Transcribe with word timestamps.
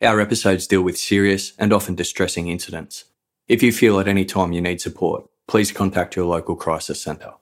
Our 0.00 0.20
episodes 0.20 0.68
deal 0.68 0.82
with 0.82 0.96
serious 0.96 1.54
and 1.58 1.72
often 1.72 1.96
distressing 1.96 2.46
incidents. 2.46 3.06
If 3.48 3.64
you 3.64 3.72
feel 3.72 3.98
at 3.98 4.06
any 4.06 4.24
time 4.24 4.52
you 4.52 4.60
need 4.60 4.80
support, 4.80 5.24
please 5.48 5.72
contact 5.72 6.14
your 6.14 6.26
local 6.26 6.54
crisis 6.54 7.02
centre. 7.02 7.32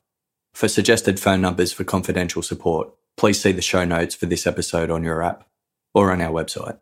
For 0.55 0.67
suggested 0.67 1.21
phone 1.21 1.43
numbers 1.43 1.75
for 1.75 1.85
confidential 1.85 2.41
support, 2.41 2.89
please 3.19 3.43
see 3.43 3.53
the 3.53 3.61
show 3.61 3.85
notes 3.85 4.15
for 4.15 4.25
this 4.25 4.47
episode 4.47 4.91
on 4.91 5.05
your 5.05 5.23
app 5.23 5.47
or 5.93 6.11
on 6.11 6.23
our 6.23 6.33
website. 6.33 6.79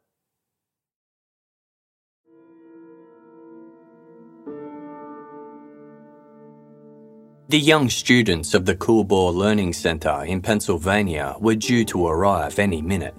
The 7.48 7.58
young 7.58 7.88
students 7.88 8.54
of 8.54 8.64
the 8.64 8.76
Coolbaugh 8.76 9.34
Learning 9.34 9.72
Centre 9.72 10.22
in 10.24 10.40
Pennsylvania 10.40 11.34
were 11.40 11.56
due 11.56 11.84
to 11.86 12.06
arrive 12.06 12.60
any 12.60 12.80
minute. 12.80 13.16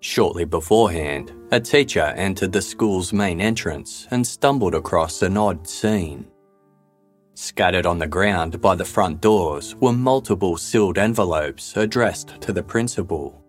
Shortly 0.00 0.46
beforehand, 0.46 1.34
a 1.52 1.60
teacher 1.60 2.14
entered 2.16 2.52
the 2.52 2.62
school's 2.62 3.12
main 3.12 3.40
entrance 3.40 4.06
and 4.12 4.24
stumbled 4.24 4.74
across 4.74 5.22
an 5.22 5.36
odd 5.36 5.66
scene. 5.66 6.26
Scattered 7.34 7.86
on 7.86 7.98
the 7.98 8.06
ground 8.06 8.60
by 8.60 8.74
the 8.76 8.84
front 8.84 9.20
doors 9.20 9.74
were 9.76 9.92
multiple 9.92 10.56
sealed 10.56 10.98
envelopes 10.98 11.76
addressed 11.76 12.40
to 12.40 12.52
the 12.52 12.62
principal. 12.62 13.42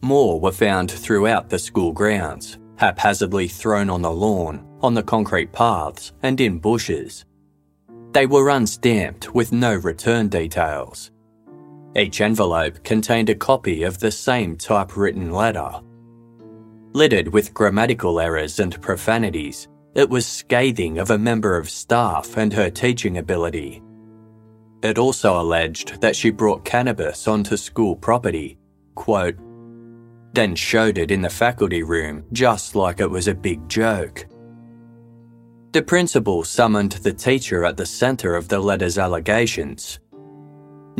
More 0.00 0.40
were 0.40 0.52
found 0.52 0.90
throughout 0.90 1.48
the 1.48 1.58
school 1.58 1.92
grounds, 1.92 2.58
haphazardly 2.76 3.46
thrown 3.46 3.88
on 3.88 4.02
the 4.02 4.10
lawn, 4.10 4.66
on 4.80 4.94
the 4.94 5.02
concrete 5.02 5.52
paths, 5.52 6.12
and 6.24 6.40
in 6.40 6.58
bushes. 6.58 7.24
They 8.10 8.26
were 8.26 8.50
unstamped 8.50 9.32
with 9.32 9.52
no 9.52 9.74
return 9.74 10.28
details. 10.28 11.12
Each 11.94 12.20
envelope 12.20 12.82
contained 12.82 13.30
a 13.30 13.34
copy 13.36 13.84
of 13.84 14.00
the 14.00 14.10
same 14.10 14.56
typewritten 14.56 15.30
letter. 15.30 15.80
Littered 16.94 17.28
with 17.28 17.54
grammatical 17.54 18.20
errors 18.20 18.60
and 18.60 18.78
profanities, 18.82 19.68
it 19.94 20.08
was 20.08 20.26
scathing 20.26 20.98
of 20.98 21.10
a 21.10 21.18
member 21.18 21.56
of 21.56 21.70
staff 21.70 22.36
and 22.36 22.52
her 22.52 22.68
teaching 22.68 23.16
ability. 23.16 23.82
It 24.82 24.98
also 24.98 25.40
alleged 25.40 26.00
that 26.02 26.14
she 26.14 26.30
brought 26.30 26.66
cannabis 26.66 27.26
onto 27.26 27.56
school 27.56 27.96
property, 27.96 28.58
quote, 28.94 29.36
then 30.34 30.54
showed 30.54 30.98
it 30.98 31.10
in 31.10 31.22
the 31.22 31.30
faculty 31.30 31.82
room 31.82 32.24
just 32.32 32.74
like 32.74 33.00
it 33.00 33.10
was 33.10 33.28
a 33.28 33.34
big 33.34 33.66
joke. 33.68 34.26
The 35.72 35.82
principal 35.82 36.44
summoned 36.44 36.92
the 36.92 37.14
teacher 37.14 37.64
at 37.64 37.78
the 37.78 37.86
centre 37.86 38.34
of 38.34 38.48
the 38.48 38.58
letter's 38.58 38.98
allegations. 38.98 39.98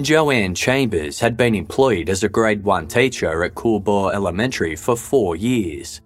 Joanne 0.00 0.54
Chambers 0.54 1.20
had 1.20 1.36
been 1.36 1.54
employed 1.54 2.08
as 2.08 2.22
a 2.22 2.28
grade 2.28 2.64
1 2.64 2.88
teacher 2.88 3.44
at 3.44 3.54
Coolbaugh 3.54 4.14
Elementary 4.14 4.74
for 4.74 4.96
four 4.96 5.36
years. 5.36 6.00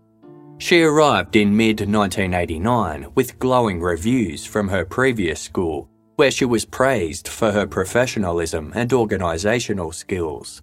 She 0.59 0.83
arrived 0.83 1.37
in 1.37 1.57
mid 1.57 1.79
1989 1.81 3.07
with 3.15 3.39
glowing 3.39 3.81
reviews 3.81 4.45
from 4.45 4.69
her 4.69 4.85
previous 4.85 5.41
school, 5.41 5.89
where 6.17 6.33
she 6.33 6.45
was 6.45 6.65
praised 6.65 7.29
for 7.29 7.53
her 7.53 7.67
professionalism 7.67 8.73
and 8.75 8.91
organisational 8.91 9.95
skills. 9.95 10.63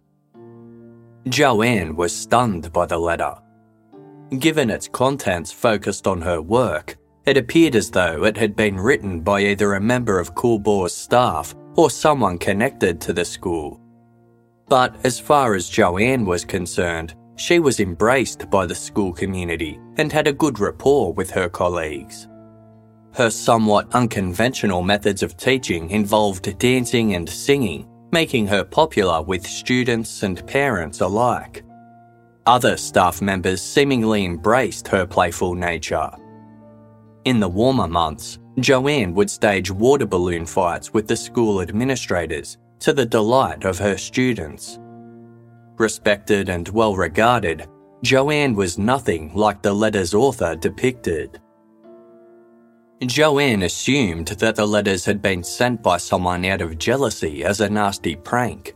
Joanne 1.29 1.95
was 1.95 2.13
stunned 2.13 2.73
by 2.73 2.85
the 2.85 2.97
letter. 2.97 3.35
Given 4.37 4.69
its 4.69 4.89
contents 4.89 5.51
focused 5.51 6.07
on 6.07 6.21
her 6.21 6.41
work, 6.41 6.97
it 7.25 7.37
appeared 7.37 7.77
as 7.77 7.89
though 7.89 8.25
it 8.25 8.35
had 8.35 8.53
been 8.57 8.75
written 8.75 9.21
by 9.21 9.39
either 9.45 9.75
a 9.75 9.81
member 9.81 10.19
of 10.19 10.35
Coolbaugh's 10.35 10.93
staff 10.93 11.55
or 11.75 11.89
someone 11.89 12.37
connected 12.37 13.01
to 13.01 13.13
the 13.13 13.25
school. 13.25 13.79
But 14.67 14.95
as 15.05 15.19
far 15.19 15.55
as 15.55 15.69
Joanne 15.69 16.25
was 16.25 16.45
concerned, 16.45 17.15
she 17.35 17.59
was 17.59 17.79
embraced 17.79 18.49
by 18.49 18.65
the 18.65 18.75
school 18.75 19.11
community 19.11 19.79
and 19.97 20.11
had 20.11 20.27
a 20.27 20.33
good 20.33 20.59
rapport 20.59 21.13
with 21.13 21.31
her 21.31 21.49
colleagues. 21.49 22.27
Her 23.13 23.29
somewhat 23.29 23.93
unconventional 23.93 24.81
methods 24.81 25.23
of 25.23 25.37
teaching 25.37 25.89
involved 25.89 26.57
dancing 26.57 27.15
and 27.15 27.29
singing, 27.29 27.87
making 28.11 28.47
her 28.47 28.63
popular 28.63 29.21
with 29.21 29.45
students 29.45 30.23
and 30.23 30.45
parents 30.47 31.01
alike. 31.01 31.63
Other 32.45 32.75
staff 32.75 33.21
members 33.21 33.61
seemingly 33.61 34.25
embraced 34.25 34.87
her 34.87 35.05
playful 35.05 35.55
nature. 35.55 36.09
In 37.25 37.39
the 37.39 37.47
warmer 37.47 37.87
months, 37.87 38.39
Joanne 38.59 39.13
would 39.13 39.29
stage 39.29 39.71
water 39.71 40.05
balloon 40.05 40.45
fights 40.45 40.93
with 40.93 41.07
the 41.07 41.15
school 41.15 41.61
administrators 41.61 42.57
to 42.79 42.91
the 42.91 43.05
delight 43.05 43.63
of 43.63 43.79
her 43.79 43.97
students. 43.97 44.77
Respected 45.77 46.49
and 46.49 46.67
well 46.67 46.97
regarded, 46.97 47.65
Joanne 48.03 48.55
was 48.55 48.77
nothing 48.77 49.33
like 49.33 49.61
the 49.61 49.73
letter's 49.73 50.13
author 50.13 50.53
depicted. 50.57 51.39
Joanne 53.05 53.63
assumed 53.63 54.27
that 54.27 54.57
the 54.57 54.67
letters 54.67 55.05
had 55.05 55.21
been 55.21 55.43
sent 55.43 55.81
by 55.81 55.97
someone 55.97 56.43
out 56.43 56.61
of 56.61 56.77
jealousy 56.77 57.45
as 57.45 57.61
a 57.61 57.69
nasty 57.69 58.17
prank. 58.17 58.75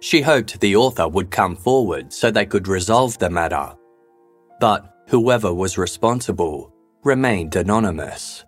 She 0.00 0.20
hoped 0.20 0.60
the 0.60 0.76
author 0.76 1.08
would 1.08 1.30
come 1.30 1.56
forward 1.56 2.12
so 2.12 2.30
they 2.30 2.46
could 2.46 2.68
resolve 2.68 3.18
the 3.18 3.30
matter. 3.30 3.74
But 4.60 5.04
whoever 5.08 5.52
was 5.54 5.78
responsible 5.78 6.74
remained 7.02 7.56
anonymous. 7.56 8.44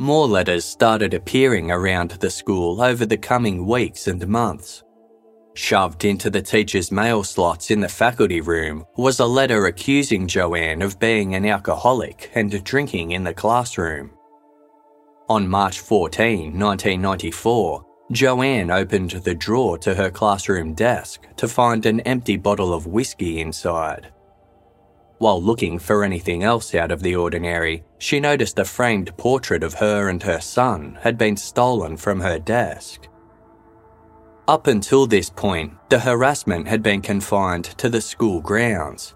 More 0.00 0.26
letters 0.26 0.64
started 0.64 1.12
appearing 1.12 1.70
around 1.70 2.12
the 2.12 2.30
school 2.30 2.80
over 2.80 3.04
the 3.04 3.18
coming 3.18 3.66
weeks 3.66 4.06
and 4.06 4.26
months. 4.26 4.82
Shoved 5.52 6.06
into 6.06 6.30
the 6.30 6.40
teacher's 6.40 6.90
mail 6.90 7.22
slots 7.22 7.70
in 7.70 7.80
the 7.80 7.88
faculty 7.90 8.40
room 8.40 8.86
was 8.96 9.20
a 9.20 9.26
letter 9.26 9.66
accusing 9.66 10.26
Joanne 10.26 10.80
of 10.80 10.98
being 10.98 11.34
an 11.34 11.44
alcoholic 11.44 12.30
and 12.34 12.64
drinking 12.64 13.10
in 13.10 13.24
the 13.24 13.34
classroom. 13.34 14.10
On 15.28 15.46
March 15.46 15.80
14, 15.80 16.58
1994, 16.58 17.84
Joanne 18.10 18.70
opened 18.70 19.10
the 19.10 19.34
drawer 19.34 19.76
to 19.76 19.94
her 19.94 20.10
classroom 20.10 20.72
desk 20.72 21.26
to 21.36 21.46
find 21.46 21.84
an 21.84 22.00
empty 22.00 22.38
bottle 22.38 22.72
of 22.72 22.86
whiskey 22.86 23.42
inside. 23.42 24.10
While 25.20 25.42
looking 25.42 25.78
for 25.78 26.02
anything 26.02 26.42
else 26.44 26.74
out 26.74 26.90
of 26.90 27.02
the 27.02 27.14
ordinary, 27.14 27.84
she 27.98 28.20
noticed 28.20 28.58
a 28.58 28.64
framed 28.64 29.14
portrait 29.18 29.62
of 29.62 29.74
her 29.74 30.08
and 30.08 30.22
her 30.22 30.40
son 30.40 30.98
had 31.02 31.18
been 31.18 31.36
stolen 31.36 31.98
from 31.98 32.20
her 32.20 32.38
desk. 32.38 33.06
Up 34.48 34.66
until 34.66 35.06
this 35.06 35.28
point, 35.28 35.74
the 35.90 35.98
harassment 35.98 36.66
had 36.66 36.82
been 36.82 37.02
confined 37.02 37.66
to 37.76 37.90
the 37.90 38.00
school 38.00 38.40
grounds. 38.40 39.14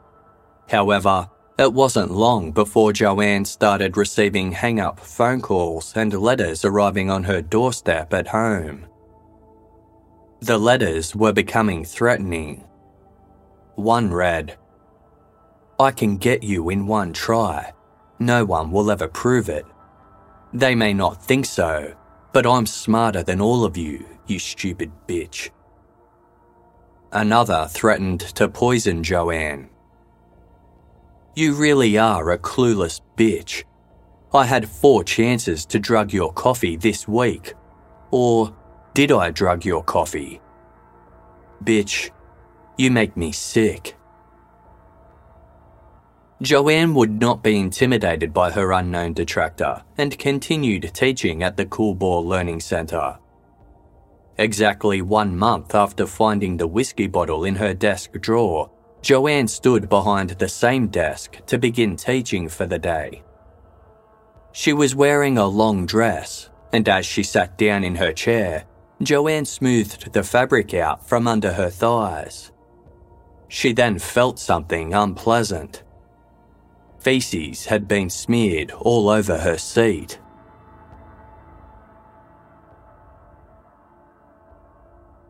However, 0.69 1.31
it 1.59 1.73
wasn't 1.73 2.11
long 2.11 2.53
before 2.53 2.93
Joanne 2.93 3.47
started 3.47 3.97
receiving 3.97 4.53
hang 4.53 4.81
up 4.81 5.01
phone 5.01 5.41
calls 5.41 5.95
and 5.97 6.13
letters 6.13 6.67
arriving 6.67 7.09
on 7.09 7.25
her 7.25 7.41
doorstep 7.41 8.13
at 8.13 8.29
home. 8.29 8.85
The 10.41 10.59
letters 10.59 11.17
were 11.17 11.33
becoming 11.33 11.83
threatening. 11.83 12.63
One 13.77 14.13
read, 14.13 14.59
I 15.79 15.91
can 15.91 16.19
get 16.19 16.43
you 16.43 16.71
in 16.71 16.87
one 16.87 17.13
try. 17.13 17.73
No 18.19 18.45
one 18.45 18.71
will 18.71 18.91
ever 18.91 19.09
prove 19.09 19.49
it. 19.49 19.67
They 20.53 20.75
may 20.75 20.95
not 20.95 21.23
think 21.23 21.47
so, 21.47 21.95
but 22.33 22.47
I'm 22.47 22.67
smarter 22.67 23.25
than 23.25 23.41
all 23.41 23.65
of 23.65 23.77
you, 23.77 24.07
you 24.27 24.39
stupid 24.39 24.93
bitch. 25.09 25.51
Another 27.13 27.67
threatened 27.69 28.21
to 28.21 28.49
poison 28.49 29.03
Joanne. 29.03 29.69
You 31.35 31.55
really 31.55 31.99
are 31.99 32.31
a 32.31 32.39
clueless 32.39 33.01
bitch. 33.17 33.65
I 34.33 34.47
had 34.47 34.69
four 34.69 35.03
chances 35.03 35.67
to 35.67 35.81
drug 35.81 36.13
your 36.13 36.33
coffee 36.33 36.77
this 36.77 37.09
week. 37.09 37.55
Or 38.13 38.55
did 38.95 39.11
I 39.11 39.31
drug 39.31 39.65
your 39.65 39.83
coffee? 39.83 40.41
Bitch, 41.65 42.11
you 42.79 42.93
make 42.93 43.17
me 43.17 43.33
sick. 43.33 43.97
Joanne 46.45 46.93
would 46.95 47.23
not 47.23 47.43
be 47.43 47.59
intimidated 47.59 48.35
by 48.35 48.51
her 48.51 48.73
unknown 48.73 49.15
detractor 49.15 49.83
and 49.97 50.19
continued 50.19 50.93
teaching 50.93 51.43
at 51.43 51.57
the 51.57 51.65
Coolbaugh 51.65 52.23
Learning 52.23 52.61
Centre. 52.61 53.19
Exactly 54.37 55.01
one 55.01 55.39
month 55.39 55.75
after 55.75 56.07
finding 56.07 56.59
the 56.59 56.67
whiskey 56.67 57.07
bottle 57.07 57.45
in 57.45 57.55
her 57.55 57.73
desk 57.73 58.13
drawer, 58.21 58.71
Joanne 59.01 59.49
stood 59.49 59.89
behind 59.89 60.31
the 60.31 60.49
same 60.49 60.89
desk 60.89 61.39
to 61.47 61.57
begin 61.57 61.97
teaching 61.97 62.51
for 62.51 62.67
the 62.67 62.79
day. 62.79 63.23
She 64.53 64.75
was 64.75 64.95
wearing 64.95 65.39
a 65.39 65.47
long 65.47 65.87
dress, 65.87 66.51
and 66.75 66.87
as 66.91 67.07
she 67.07 67.23
sat 67.23 67.57
down 67.57 67.85
in 67.85 67.95
her 67.95 68.13
chair, 68.13 68.65
Joanne 69.03 69.47
smoothed 69.47 70.13
the 70.13 70.23
fabric 70.23 70.75
out 70.75 71.09
from 71.09 71.27
under 71.27 71.55
her 71.55 71.71
thighs. 71.71 72.53
She 73.49 73.73
then 73.73 73.99
felt 73.99 74.39
something 74.39 74.93
unpleasant. 74.93 75.83
Feces 77.05 77.67
had 77.67 77.87
been 77.87 78.09
smeared 78.09 78.71
all 78.71 79.11
over 79.11 79.37
her 79.37 79.59
seat. 79.59 80.19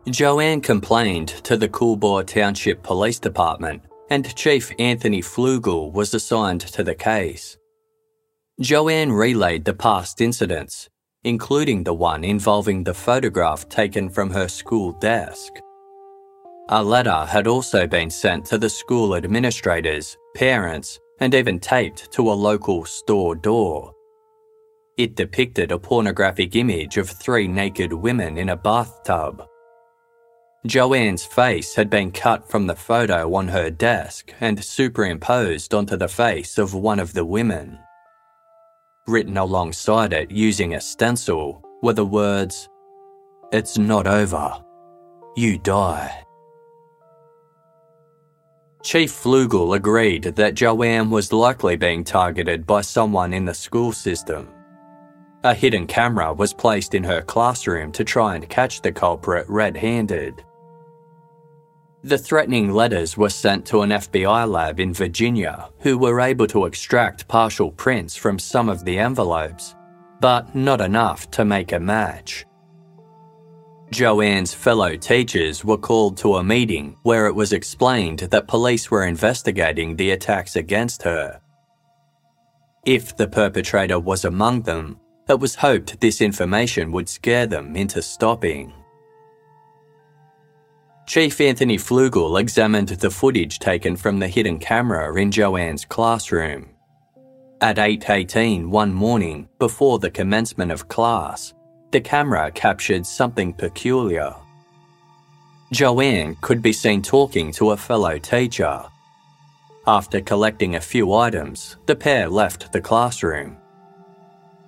Joanne 0.08 0.60
complained 0.60 1.28
to 1.42 1.56
the 1.56 1.68
Coolbaugh 1.68 2.26
Township 2.26 2.84
Police 2.84 3.18
Department, 3.18 3.82
and 4.08 4.36
Chief 4.36 4.70
Anthony 4.78 5.20
Flugel 5.20 5.92
was 5.92 6.14
assigned 6.14 6.60
to 6.60 6.84
the 6.84 6.94
case. 6.94 7.56
Joanne 8.60 9.10
relayed 9.10 9.64
the 9.64 9.74
past 9.74 10.20
incidents, 10.20 10.88
including 11.24 11.82
the 11.82 11.94
one 11.94 12.22
involving 12.22 12.84
the 12.84 12.94
photograph 12.94 13.68
taken 13.68 14.08
from 14.08 14.30
her 14.30 14.46
school 14.46 14.92
desk. 15.00 15.54
A 16.68 16.84
letter 16.84 17.26
had 17.26 17.48
also 17.48 17.88
been 17.88 18.10
sent 18.10 18.44
to 18.46 18.58
the 18.58 18.70
school 18.70 19.16
administrators, 19.16 20.16
parents, 20.36 21.00
and 21.24 21.34
even 21.34 21.58
taped 21.58 22.12
to 22.12 22.30
a 22.30 22.34
local 22.34 22.84
store 22.84 23.34
door. 23.34 23.94
It 24.98 25.16
depicted 25.16 25.72
a 25.72 25.78
pornographic 25.78 26.54
image 26.54 26.98
of 26.98 27.08
three 27.08 27.48
naked 27.48 27.94
women 27.94 28.36
in 28.36 28.50
a 28.50 28.56
bathtub. 28.56 29.42
Joanne's 30.66 31.24
face 31.24 31.74
had 31.74 31.88
been 31.88 32.12
cut 32.12 32.50
from 32.50 32.66
the 32.66 32.76
photo 32.76 33.34
on 33.34 33.48
her 33.48 33.70
desk 33.70 34.34
and 34.42 34.62
superimposed 34.62 35.72
onto 35.72 35.96
the 35.96 36.08
face 36.08 36.58
of 36.58 36.74
one 36.74 37.00
of 37.00 37.14
the 37.14 37.24
women. 37.24 37.78
Written 39.06 39.38
alongside 39.38 40.12
it 40.12 40.30
using 40.30 40.74
a 40.74 40.80
stencil 40.80 41.64
were 41.82 41.94
the 41.94 42.04
words, 42.04 42.68
It's 43.50 43.78
not 43.78 44.06
over. 44.06 44.62
You 45.36 45.56
die. 45.56 46.23
Chief 48.84 49.10
Flugel 49.10 49.74
agreed 49.74 50.24
that 50.24 50.52
Joanne 50.52 51.08
was 51.08 51.32
likely 51.32 51.74
being 51.74 52.04
targeted 52.04 52.66
by 52.66 52.82
someone 52.82 53.32
in 53.32 53.46
the 53.46 53.54
school 53.54 53.92
system. 53.92 54.46
A 55.42 55.54
hidden 55.54 55.86
camera 55.86 56.34
was 56.34 56.52
placed 56.52 56.94
in 56.94 57.02
her 57.02 57.22
classroom 57.22 57.92
to 57.92 58.04
try 58.04 58.34
and 58.34 58.46
catch 58.46 58.82
the 58.82 58.92
culprit 58.92 59.48
red 59.48 59.74
handed. 59.74 60.44
The 62.02 62.18
threatening 62.18 62.72
letters 62.72 63.16
were 63.16 63.30
sent 63.30 63.64
to 63.66 63.80
an 63.80 63.90
FBI 63.90 64.46
lab 64.46 64.78
in 64.78 64.92
Virginia, 64.92 65.70
who 65.78 65.96
were 65.96 66.20
able 66.20 66.46
to 66.48 66.66
extract 66.66 67.26
partial 67.26 67.72
prints 67.72 68.14
from 68.14 68.38
some 68.38 68.68
of 68.68 68.84
the 68.84 68.98
envelopes, 68.98 69.74
but 70.20 70.54
not 70.54 70.82
enough 70.82 71.30
to 71.30 71.46
make 71.46 71.72
a 71.72 71.80
match. 71.80 72.44
Joanne's 73.94 74.52
fellow 74.52 74.96
teachers 74.96 75.64
were 75.64 75.78
called 75.78 76.16
to 76.16 76.34
a 76.34 76.42
meeting 76.42 76.96
where 77.04 77.28
it 77.28 77.34
was 77.34 77.52
explained 77.52 78.18
that 78.18 78.48
police 78.48 78.90
were 78.90 79.06
investigating 79.06 79.94
the 79.94 80.10
attacks 80.10 80.56
against 80.56 81.04
her. 81.04 81.40
If 82.84 83.16
the 83.16 83.28
perpetrator 83.28 84.00
was 84.00 84.24
among 84.24 84.62
them, 84.62 84.98
it 85.28 85.38
was 85.38 85.54
hoped 85.54 86.00
this 86.00 86.20
information 86.20 86.90
would 86.90 87.08
scare 87.08 87.46
them 87.46 87.76
into 87.76 88.02
stopping. 88.02 88.72
Chief 91.06 91.40
Anthony 91.40 91.76
Flugel 91.76 92.40
examined 92.40 92.88
the 92.88 93.10
footage 93.10 93.60
taken 93.60 93.94
from 93.94 94.18
the 94.18 94.26
hidden 94.26 94.58
camera 94.58 95.14
in 95.14 95.30
Joanne's 95.30 95.84
classroom. 95.84 96.70
At 97.60 97.76
8.18 97.76 98.66
one 98.66 98.92
morning, 98.92 99.48
before 99.60 100.00
the 100.00 100.10
commencement 100.10 100.72
of 100.72 100.88
class, 100.88 101.54
the 101.94 102.00
camera 102.00 102.50
captured 102.50 103.06
something 103.06 103.52
peculiar. 103.52 104.34
Joanne 105.70 106.36
could 106.40 106.60
be 106.60 106.72
seen 106.72 107.00
talking 107.00 107.52
to 107.52 107.70
a 107.70 107.76
fellow 107.76 108.18
teacher. 108.18 108.82
After 109.86 110.20
collecting 110.20 110.74
a 110.74 110.80
few 110.80 111.12
items, 111.12 111.76
the 111.86 111.94
pair 111.94 112.28
left 112.28 112.72
the 112.72 112.80
classroom. 112.80 113.58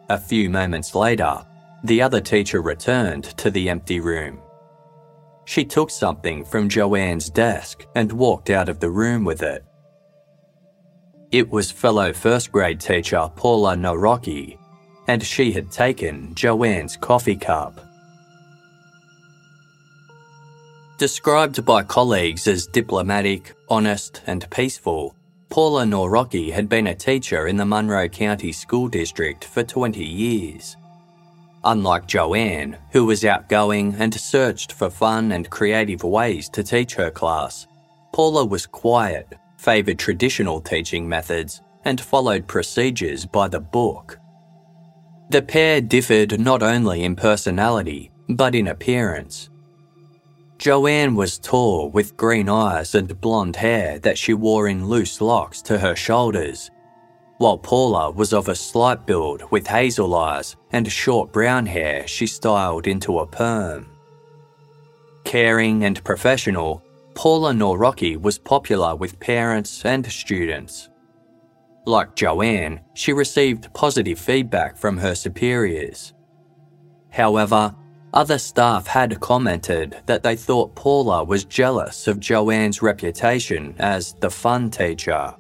A 0.09 0.17
few 0.17 0.49
moments 0.49 0.95
later, 0.95 1.45
the 1.83 2.01
other 2.01 2.21
teacher 2.21 2.63
returned 2.63 3.25
to 3.39 3.51
the 3.51 3.69
empty 3.71 3.99
room. 3.99 4.39
She 5.47 5.65
took 5.65 5.91
something 5.91 6.45
from 6.45 6.69
Joanne's 6.69 7.29
desk 7.29 7.87
and 7.97 8.13
walked 8.13 8.51
out 8.51 8.69
of 8.69 8.79
the 8.79 8.91
room 8.91 9.25
with 9.25 9.43
it. 9.43 9.65
It 11.33 11.51
was 11.51 11.73
fellow 11.73 12.13
first 12.13 12.53
grade 12.53 12.79
teacher 12.79 13.29
Paula 13.35 13.75
Nawrocki, 13.75 14.59
and 15.09 15.23
she 15.23 15.53
had 15.53 15.71
taken 15.71 16.35
Joanne's 16.35 16.97
coffee 16.97 17.37
cup. 17.37 17.81
Described 20.99 21.65
by 21.65 21.83
colleagues 21.83 22.47
as 22.47 22.67
diplomatic, 22.67 23.55
honest, 23.69 24.23
and 24.27 24.49
peaceful, 24.51 25.15
Paula 25.51 25.85
Nawrocki 25.85 26.51
had 26.51 26.69
been 26.69 26.87
a 26.87 26.95
teacher 26.95 27.47
in 27.47 27.57
the 27.57 27.67
Monroe 27.67 28.09
County 28.09 28.51
School 28.51 28.89
District 28.89 29.45
for 29.45 29.63
20 29.63 30.03
years. 30.03 30.77
Unlike 31.65 32.07
Joanne, 32.07 32.79
who 32.93 33.05
was 33.05 33.25
outgoing 33.25 33.95
and 33.99 34.15
searched 34.15 34.73
for 34.73 34.89
fun 34.89 35.33
and 35.33 35.51
creative 35.51 36.03
ways 36.03 36.49
to 36.51 36.63
teach 36.63 36.95
her 36.95 37.11
class, 37.11 37.67
Paula 38.13 38.45
was 38.45 38.67
quiet, 38.67 39.35
favoured 39.59 39.99
traditional 39.99 40.61
teaching 40.61 41.09
methods, 41.09 41.61
and 41.85 42.01
followed 42.01 42.47
procedures 42.47 43.27
by 43.27 43.49
the 43.49 43.61
book. 43.61 44.19
The 45.31 45.43
pair 45.43 45.81
differed 45.81 46.41
not 46.41 46.63
only 46.63 47.05
in 47.05 47.17
personality, 47.17 48.11
but 48.29 48.55
in 48.55 48.69
appearance. 48.69 49.51
Joanne 50.59 51.15
was 51.15 51.39
tall 51.39 51.91
with 51.91 52.17
green 52.17 52.49
eyes 52.49 52.95
and 52.95 53.21
blonde 53.21 53.57
hair 53.57 53.99
that 54.01 54.17
she 54.17 54.33
wore 54.35 54.69
in 54.69 54.87
loose 54.87 55.21
locks 55.21 55.61
to 55.63 55.79
her 55.79 55.95
shoulders 55.95 56.71
while 57.39 57.59
Paula 57.59 58.11
was 58.11 58.33
of 58.33 58.49
a 58.49 58.55
slight 58.55 59.07
build 59.07 59.43
with 59.51 59.67
hazel 59.67 60.15
eyes 60.15 60.57
and 60.73 60.91
short 60.91 61.33
brown 61.33 61.67
hair 61.67 62.07
she 62.07 62.27
styled 62.27 62.87
into 62.87 63.19
a 63.19 63.27
perm. 63.27 63.87
Caring 65.25 65.85
and 65.85 66.03
professional, 66.03 66.83
Paula 67.15 67.53
Nawrocki 67.53 68.21
was 68.21 68.39
popular 68.39 68.95
with 68.95 69.21
parents 69.21 69.85
and 69.85 70.11
students. 70.11 70.89
Like 71.87 72.17
Joanne, 72.17 72.81
she 72.95 73.13
received 73.13 73.73
positive 73.73 74.19
feedback 74.19 74.77
from 74.77 74.99
her 74.99 75.15
superiors. 75.15 76.13
However, 77.11 77.75
other 78.13 78.39
staff 78.39 78.89
had 78.89 79.21
commented 79.21 79.97
that 80.07 80.25
they 80.25 80.35
thought 80.35 80.75
Paula 80.75 81.23
was 81.23 81.45
jealous 81.45 82.09
of 82.09 82.19
Joanne's 82.19 82.83
reputation 82.83 83.77
as 83.79 84.15
the 84.15 84.31
fun 84.31 84.69
teacher. 84.71 85.35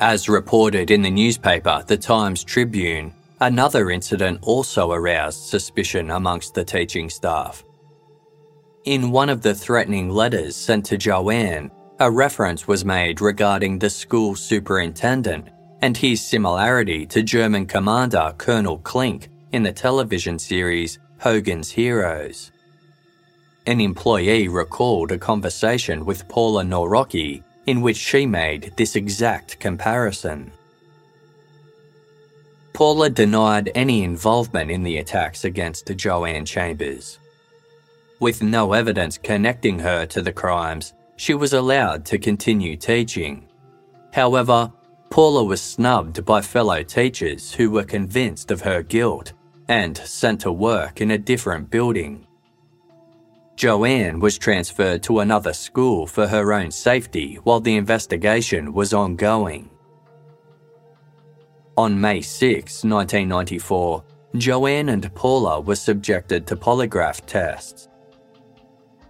As 0.00 0.28
reported 0.28 0.90
in 0.90 1.02
the 1.02 1.10
newspaper, 1.10 1.84
the 1.86 1.96
Times 1.96 2.42
Tribune, 2.42 3.14
another 3.40 3.90
incident 3.90 4.40
also 4.42 4.90
aroused 4.90 5.44
suspicion 5.44 6.10
amongst 6.10 6.54
the 6.54 6.64
teaching 6.64 7.08
staff. 7.08 7.64
In 8.84 9.10
one 9.10 9.28
of 9.28 9.42
the 9.42 9.54
threatening 9.54 10.10
letters 10.10 10.56
sent 10.56 10.86
to 10.86 10.98
Joanne, 10.98 11.70
a 11.98 12.10
reference 12.10 12.68
was 12.68 12.84
made 12.84 13.22
regarding 13.22 13.78
the 13.78 13.88
school 13.88 14.34
superintendent 14.34 15.48
and 15.80 15.96
his 15.96 16.24
similarity 16.24 17.06
to 17.06 17.22
German 17.22 17.64
commander 17.64 18.34
Colonel 18.36 18.78
Klink 18.78 19.28
in 19.52 19.62
the 19.62 19.72
television 19.72 20.38
series 20.38 20.98
Hogan's 21.18 21.70
Heroes. 21.70 22.52
An 23.66 23.80
employee 23.80 24.48
recalled 24.48 25.10
a 25.10 25.18
conversation 25.18 26.04
with 26.04 26.28
Paula 26.28 26.64
Nawrocki 26.64 27.42
in 27.66 27.80
which 27.80 27.96
she 27.96 28.26
made 28.26 28.72
this 28.76 28.94
exact 28.94 29.58
comparison. 29.58 30.52
Paula 32.74 33.08
denied 33.08 33.72
any 33.74 34.04
involvement 34.04 34.70
in 34.70 34.82
the 34.82 34.98
attacks 34.98 35.46
against 35.46 35.90
Joanne 35.96 36.44
Chambers. 36.44 37.18
With 38.20 38.42
no 38.42 38.74
evidence 38.74 39.16
connecting 39.16 39.78
her 39.78 40.04
to 40.06 40.20
the 40.20 40.32
crimes, 40.32 40.92
she 41.16 41.34
was 41.34 41.52
allowed 41.52 42.04
to 42.06 42.18
continue 42.18 42.76
teaching. 42.76 43.48
However, 44.12 44.72
Paula 45.10 45.44
was 45.44 45.62
snubbed 45.62 46.24
by 46.24 46.40
fellow 46.40 46.82
teachers 46.82 47.52
who 47.52 47.70
were 47.70 47.84
convinced 47.84 48.50
of 48.50 48.62
her 48.62 48.82
guilt 48.82 49.32
and 49.68 49.96
sent 49.96 50.42
to 50.42 50.52
work 50.52 51.00
in 51.00 51.10
a 51.10 51.18
different 51.18 51.70
building. 51.70 52.26
Joanne 53.56 54.20
was 54.20 54.36
transferred 54.36 55.02
to 55.04 55.20
another 55.20 55.54
school 55.54 56.06
for 56.06 56.26
her 56.26 56.52
own 56.52 56.70
safety 56.70 57.36
while 57.44 57.60
the 57.60 57.76
investigation 57.76 58.74
was 58.74 58.92
ongoing. 58.92 59.70
On 61.78 61.98
May 61.98 62.20
6, 62.20 62.84
1994, 62.84 64.04
Joanne 64.36 64.90
and 64.90 65.14
Paula 65.14 65.60
were 65.60 65.74
subjected 65.74 66.46
to 66.46 66.56
polygraph 66.56 67.24
tests. 67.26 67.88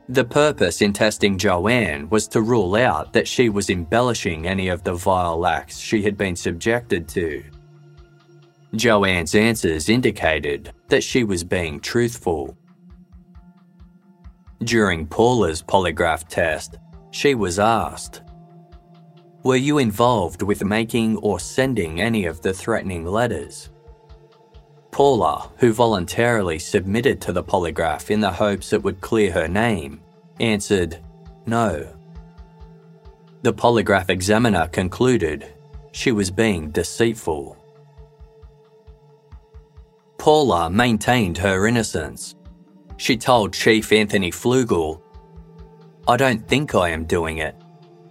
The 0.08 0.24
purpose 0.24 0.82
in 0.82 0.92
testing 0.92 1.36
Joanne 1.36 2.08
was 2.10 2.28
to 2.28 2.40
rule 2.40 2.76
out 2.76 3.12
that 3.12 3.26
she 3.26 3.48
was 3.48 3.70
embellishing 3.70 4.46
any 4.46 4.68
of 4.68 4.84
the 4.84 4.94
vile 4.94 5.44
acts 5.44 5.78
she 5.78 6.02
had 6.02 6.16
been 6.16 6.36
subjected 6.36 7.08
to. 7.08 7.42
Joanne's 8.76 9.34
answers 9.34 9.88
indicated 9.88 10.72
that 10.88 11.02
she 11.02 11.24
was 11.24 11.42
being 11.42 11.80
truthful. 11.80 12.56
During 14.62 15.06
Paula's 15.06 15.62
polygraph 15.62 16.28
test, 16.28 16.78
she 17.10 17.34
was 17.34 17.58
asked, 17.58 18.22
Were 19.42 19.56
you 19.56 19.78
involved 19.78 20.42
with 20.42 20.62
making 20.62 21.16
or 21.16 21.40
sending 21.40 22.00
any 22.00 22.26
of 22.26 22.42
the 22.42 22.52
threatening 22.52 23.04
letters? 23.06 23.70
Paula, 24.96 25.50
who 25.58 25.74
voluntarily 25.74 26.58
submitted 26.58 27.20
to 27.20 27.30
the 27.30 27.44
polygraph 27.44 28.08
in 28.08 28.18
the 28.22 28.32
hopes 28.32 28.72
it 28.72 28.82
would 28.82 29.02
clear 29.02 29.30
her 29.30 29.46
name, 29.46 30.00
answered 30.40 31.04
no. 31.44 31.86
The 33.42 33.52
polygraph 33.52 34.08
examiner 34.08 34.68
concluded 34.68 35.52
she 35.92 36.12
was 36.12 36.30
being 36.30 36.70
deceitful. 36.70 37.58
Paula 40.16 40.70
maintained 40.70 41.36
her 41.36 41.66
innocence. 41.66 42.34
She 42.96 43.18
told 43.18 43.52
Chief 43.52 43.92
Anthony 43.92 44.30
Flugel, 44.30 45.02
I 46.08 46.16
don't 46.16 46.48
think 46.48 46.74
I 46.74 46.88
am 46.88 47.04
doing 47.04 47.36
it. 47.36 47.54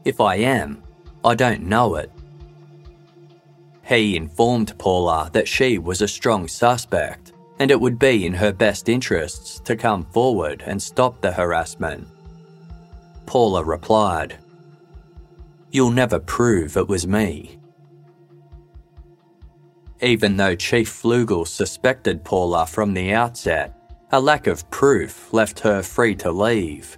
If 0.03 0.21
I 0.21 0.35
am, 0.35 0.83
I 1.23 1.33
don't 1.33 1.63
know 1.63 1.95
it. 1.95 2.11
He 3.87 4.15
informed 4.15 4.77
Paula 4.77 5.29
that 5.33 5.47
she 5.47 5.77
was 5.77 6.01
a 6.01 6.07
strong 6.07 6.47
suspect 6.47 7.33
and 7.59 7.71
it 7.71 7.79
would 7.79 7.97
be 7.97 8.25
in 8.25 8.33
her 8.33 8.51
best 8.51 8.89
interests 8.89 9.59
to 9.61 9.75
come 9.75 10.03
forward 10.05 10.63
and 10.65 10.81
stop 10.81 11.21
the 11.21 11.31
harassment. 11.31 12.07
Paula 13.25 13.63
replied, 13.63 14.37
You'll 15.71 15.91
never 15.91 16.19
prove 16.19 16.77
it 16.77 16.87
was 16.87 17.07
me. 17.07 17.59
Even 20.01 20.37
though 20.37 20.55
Chief 20.55 20.89
Flugel 20.89 21.47
suspected 21.47 22.23
Paula 22.23 22.65
from 22.65 22.93
the 22.93 23.13
outset, 23.13 23.73
a 24.11 24.19
lack 24.19 24.47
of 24.47 24.69
proof 24.69 25.31
left 25.33 25.59
her 25.59 25.81
free 25.81 26.15
to 26.15 26.31
leave. 26.31 26.97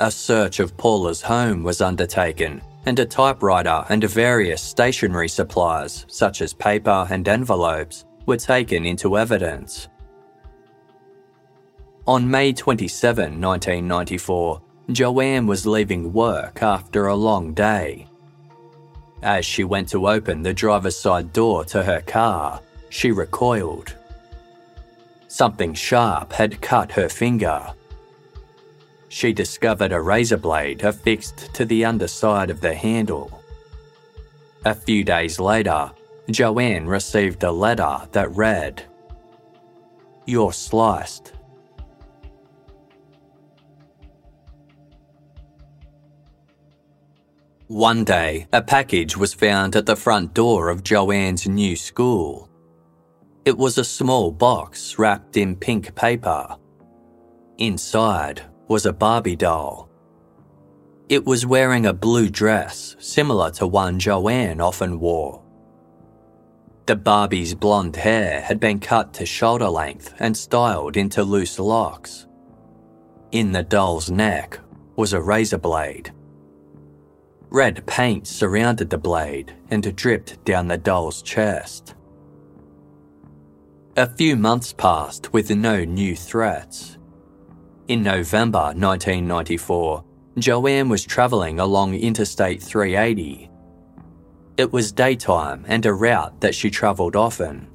A 0.00 0.10
search 0.10 0.60
of 0.60 0.76
Paula's 0.76 1.22
home 1.22 1.62
was 1.62 1.80
undertaken, 1.80 2.60
and 2.86 2.98
a 2.98 3.06
typewriter 3.06 3.84
and 3.88 4.04
various 4.04 4.60
stationery 4.60 5.28
supplies, 5.28 6.04
such 6.08 6.42
as 6.42 6.52
paper 6.52 7.06
and 7.10 7.28
envelopes, 7.28 8.04
were 8.26 8.36
taken 8.36 8.84
into 8.84 9.18
evidence. 9.18 9.88
On 12.06 12.28
May 12.28 12.52
27, 12.52 13.40
1994, 13.40 14.62
Joanne 14.90 15.46
was 15.46 15.66
leaving 15.66 16.12
work 16.12 16.62
after 16.62 17.06
a 17.06 17.14
long 17.14 17.54
day. 17.54 18.08
As 19.22 19.46
she 19.46 19.62
went 19.62 19.88
to 19.90 20.08
open 20.08 20.42
the 20.42 20.52
driver's 20.52 20.98
side 20.98 21.32
door 21.32 21.64
to 21.66 21.84
her 21.84 22.00
car, 22.00 22.60
she 22.88 23.12
recoiled. 23.12 23.94
Something 25.28 25.72
sharp 25.74 26.32
had 26.32 26.60
cut 26.60 26.90
her 26.92 27.08
finger. 27.08 27.72
She 29.12 29.34
discovered 29.34 29.92
a 29.92 30.00
razor 30.00 30.38
blade 30.38 30.84
affixed 30.84 31.52
to 31.52 31.66
the 31.66 31.84
underside 31.84 32.48
of 32.48 32.62
the 32.62 32.74
handle. 32.74 33.42
A 34.64 34.74
few 34.74 35.04
days 35.04 35.38
later, 35.38 35.92
Joanne 36.30 36.86
received 36.86 37.42
a 37.42 37.52
letter 37.52 38.08
that 38.12 38.34
read, 38.34 38.84
You're 40.24 40.54
sliced. 40.54 41.34
One 47.66 48.04
day, 48.04 48.46
a 48.50 48.62
package 48.62 49.14
was 49.14 49.34
found 49.34 49.76
at 49.76 49.84
the 49.84 49.94
front 49.94 50.32
door 50.32 50.70
of 50.70 50.82
Joanne's 50.82 51.46
new 51.46 51.76
school. 51.76 52.48
It 53.44 53.58
was 53.58 53.76
a 53.76 53.84
small 53.84 54.30
box 54.30 54.98
wrapped 54.98 55.36
in 55.36 55.54
pink 55.54 55.94
paper. 55.94 56.56
Inside 57.58 58.40
was 58.68 58.86
a 58.86 58.92
Barbie 58.92 59.36
doll. 59.36 59.88
It 61.08 61.24
was 61.24 61.44
wearing 61.44 61.86
a 61.86 61.92
blue 61.92 62.30
dress 62.30 62.96
similar 62.98 63.50
to 63.52 63.66
one 63.66 63.98
Joanne 63.98 64.60
often 64.60 64.98
wore. 64.98 65.42
The 66.86 66.96
Barbie's 66.96 67.54
blonde 67.54 67.96
hair 67.96 68.40
had 68.40 68.58
been 68.58 68.80
cut 68.80 69.12
to 69.14 69.26
shoulder 69.26 69.68
length 69.68 70.14
and 70.18 70.36
styled 70.36 70.96
into 70.96 71.22
loose 71.22 71.58
locks. 71.58 72.26
In 73.30 73.52
the 73.52 73.62
doll's 73.62 74.10
neck 74.10 74.58
was 74.96 75.12
a 75.12 75.20
razor 75.20 75.58
blade. 75.58 76.12
Red 77.50 77.86
paint 77.86 78.26
surrounded 78.26 78.90
the 78.90 78.98
blade 78.98 79.54
and 79.70 79.94
dripped 79.94 80.42
down 80.44 80.68
the 80.68 80.78
doll's 80.78 81.22
chest. 81.22 81.94
A 83.96 84.08
few 84.08 84.36
months 84.36 84.72
passed 84.72 85.32
with 85.34 85.50
no 85.50 85.84
new 85.84 86.16
threats. 86.16 86.96
In 87.88 88.04
November 88.04 88.72
1994, 88.76 90.04
Joanne 90.38 90.88
was 90.88 91.04
travelling 91.04 91.58
along 91.58 91.94
Interstate 91.94 92.62
380. 92.62 93.50
It 94.56 94.72
was 94.72 94.92
daytime 94.92 95.64
and 95.66 95.84
a 95.84 95.92
route 95.92 96.40
that 96.40 96.54
she 96.54 96.70
travelled 96.70 97.16
often. 97.16 97.68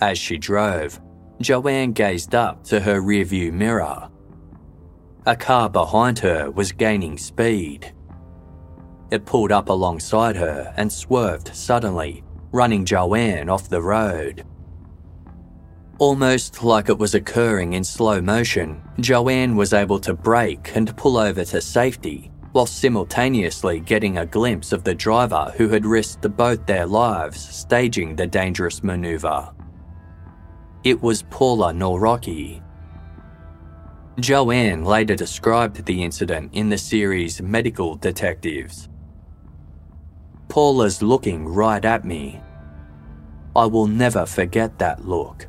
As 0.00 0.18
she 0.18 0.38
drove, 0.38 0.98
Joanne 1.42 1.92
gazed 1.92 2.34
up 2.34 2.64
to 2.64 2.80
her 2.80 3.02
rearview 3.02 3.52
mirror. 3.52 4.08
A 5.26 5.36
car 5.36 5.68
behind 5.68 6.18
her 6.20 6.50
was 6.50 6.72
gaining 6.72 7.18
speed. 7.18 7.92
It 9.10 9.26
pulled 9.26 9.52
up 9.52 9.68
alongside 9.68 10.36
her 10.36 10.72
and 10.78 10.90
swerved 10.90 11.54
suddenly, 11.54 12.24
running 12.50 12.86
Joanne 12.86 13.50
off 13.50 13.68
the 13.68 13.82
road. 13.82 14.46
Almost 15.98 16.62
like 16.62 16.90
it 16.90 16.98
was 16.98 17.14
occurring 17.14 17.72
in 17.72 17.82
slow 17.82 18.20
motion, 18.20 18.82
Joanne 19.00 19.56
was 19.56 19.72
able 19.72 19.98
to 20.00 20.12
brake 20.12 20.72
and 20.76 20.94
pull 20.94 21.16
over 21.16 21.42
to 21.42 21.60
safety, 21.62 22.30
while 22.52 22.66
simultaneously 22.66 23.80
getting 23.80 24.18
a 24.18 24.26
glimpse 24.26 24.72
of 24.72 24.84
the 24.84 24.94
driver 24.94 25.54
who 25.56 25.70
had 25.70 25.86
risked 25.86 26.20
both 26.36 26.66
their 26.66 26.84
lives 26.84 27.40
staging 27.40 28.14
the 28.14 28.26
dangerous 28.26 28.82
maneuver. 28.82 29.50
It 30.84 31.00
was 31.00 31.22
Paula 31.22 31.72
Nawrocki. 31.72 32.62
Joanne 34.20 34.84
later 34.84 35.14
described 35.14 35.82
the 35.86 36.04
incident 36.04 36.50
in 36.52 36.68
the 36.68 36.78
series 36.78 37.40
Medical 37.40 37.94
Detectives. 37.96 38.90
Paula's 40.48 41.02
looking 41.02 41.48
right 41.48 41.84
at 41.86 42.04
me. 42.04 42.38
I 43.54 43.64
will 43.64 43.86
never 43.86 44.26
forget 44.26 44.78
that 44.78 45.06
look. 45.06 45.48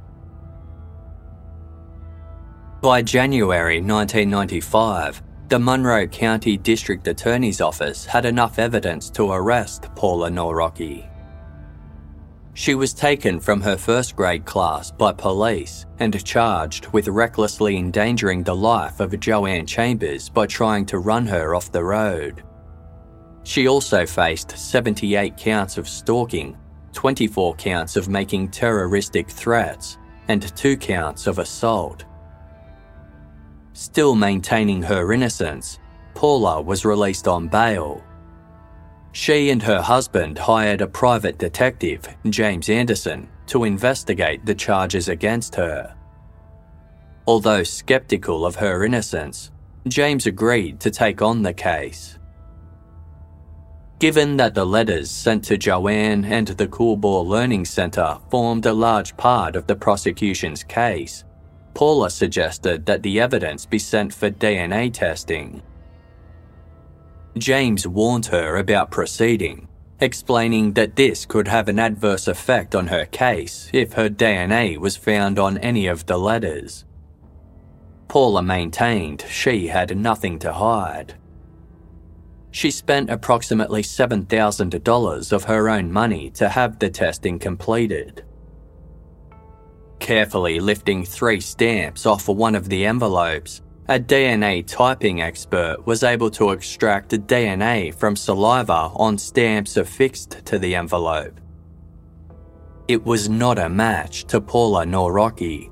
By 2.81 3.01
January 3.01 3.81
1995, 3.81 5.23
the 5.47 5.57
Monroe 5.57 6.05
County 6.05 6.57
District 6.57 7.07
Attorney's 7.07 7.59
Office 7.59 8.05
had 8.05 8.23
enough 8.23 8.59
evidence 8.59 9.09
to 9.11 9.31
arrest 9.31 9.87
Paula 9.95 10.29
Nawrocki. 10.29 11.09
She 12.53 12.75
was 12.75 12.93
taken 12.93 13.39
from 13.39 13.61
her 13.61 13.77
first 13.77 14.15
grade 14.15 14.45
class 14.45 14.91
by 14.91 15.11
police 15.13 15.87
and 15.97 16.23
charged 16.23 16.85
with 16.93 17.07
recklessly 17.07 17.77
endangering 17.77 18.43
the 18.43 18.55
life 18.55 18.99
of 18.99 19.19
Joanne 19.19 19.65
Chambers 19.65 20.29
by 20.29 20.45
trying 20.45 20.85
to 20.85 20.99
run 20.99 21.25
her 21.25 21.55
off 21.55 21.71
the 21.71 21.83
road. 21.83 22.43
She 23.41 23.67
also 23.67 24.05
faced 24.05 24.55
78 24.55 25.35
counts 25.35 25.79
of 25.79 25.89
stalking, 25.89 26.55
24 26.93 27.55
counts 27.55 27.95
of 27.95 28.07
making 28.07 28.51
terroristic 28.51 29.31
threats, 29.31 29.97
and 30.27 30.55
2 30.55 30.77
counts 30.77 31.25
of 31.25 31.39
assault. 31.39 32.05
Still 33.77 34.15
maintaining 34.15 34.81
her 34.81 35.13
innocence, 35.13 35.77
Paula 36.15 36.59
was 36.59 36.83
released 36.83 37.27
on 37.27 37.47
bail. 37.47 38.01
she 39.11 39.51
and 39.51 39.61
her 39.61 39.79
husband 39.79 40.39
hired 40.39 40.81
a 40.81 40.87
private 40.87 41.37
detective, 41.37 42.07
James 42.27 42.69
Anderson, 42.69 43.29
to 43.45 43.65
investigate 43.65 44.43
the 44.43 44.55
charges 44.55 45.09
against 45.09 45.53
her. 45.53 45.95
Although 47.27 47.61
skeptical 47.61 48.47
of 48.47 48.55
her 48.55 48.83
innocence, 48.83 49.51
James 49.87 50.25
agreed 50.25 50.79
to 50.79 50.89
take 50.89 51.21
on 51.21 51.43
the 51.43 51.53
case. 51.53 52.17
Given 53.99 54.37
that 54.37 54.55
the 54.55 54.65
letters 54.65 55.11
sent 55.11 55.43
to 55.45 55.57
Joanne 55.57 56.25
and 56.25 56.47
the 56.47 56.67
Coolbaugh 56.67 57.27
Learning 57.27 57.63
Centre 57.63 58.17
formed 58.31 58.65
a 58.65 58.73
large 58.73 59.15
part 59.17 59.55
of 59.55 59.67
the 59.67 59.75
prosecution's 59.75 60.63
case, 60.63 61.23
Paula 61.77 62.09
suggested 62.09 62.87
that 62.87 63.03
the 63.03 63.21
evidence 63.21 63.67
be 63.67 63.77
sent 63.77 64.11
for 64.11 64.31
DNA 64.31 64.91
testing. 64.91 65.61
James 67.37 67.87
warned 67.87 68.25
her 68.25 68.57
about 68.57 68.89
proceeding, 68.89 69.67
explaining 70.01 70.73
that 70.73 70.95
this 70.95 71.23
could 71.23 71.47
have 71.47 71.69
an 71.69 71.77
adverse 71.77 72.27
effect 72.27 72.73
on 72.73 72.87
her 72.87 73.05
case 73.05 73.69
if 73.73 73.93
her 73.93 74.09
DNA 74.09 74.75
was 74.79 74.97
found 74.97 75.37
on 75.37 75.59
any 75.59 75.85
of 75.85 76.03
the 76.07 76.17
letters. 76.17 76.83
Paula 78.07 78.41
maintained 78.41 79.23
she 79.29 79.67
had 79.67 79.95
nothing 79.95 80.39
to 80.39 80.51
hide 80.51 81.13
she 82.49 82.71
spent 82.71 83.11
approximately 83.11 83.83
$7,000 83.83 85.31
of 85.31 85.43
her 85.43 85.69
own 85.69 85.91
money 85.91 86.31
to 86.31 86.49
have 86.49 86.79
the 86.79 86.89
testing 86.89 87.37
completed. 87.37 88.23
Carefully 89.99 90.59
lifting 90.59 91.03
three 91.03 91.41
stamps 91.41 92.05
off 92.05 92.27
one 92.27 92.55
of 92.55 92.69
the 92.69 92.85
envelopes, 92.85 93.61
a 93.89 93.99
DNA 93.99 94.65
typing 94.67 95.21
expert 95.21 95.77
was 95.85 96.03
able 96.03 96.29
to 96.31 96.51
extract 96.51 97.13
DNA 97.17 97.93
from 97.93 98.15
saliva 98.15 98.91
on 98.95 99.17
stamps 99.17 99.77
affixed 99.77 100.45
to 100.45 100.59
the 100.59 100.75
envelope. 100.75 101.39
It 102.87 103.05
was 103.05 103.29
not 103.29 103.59
a 103.59 103.69
match 103.69 104.25
to 104.25 104.39
Paula 104.39 104.85
Nawrocki, 104.85 105.71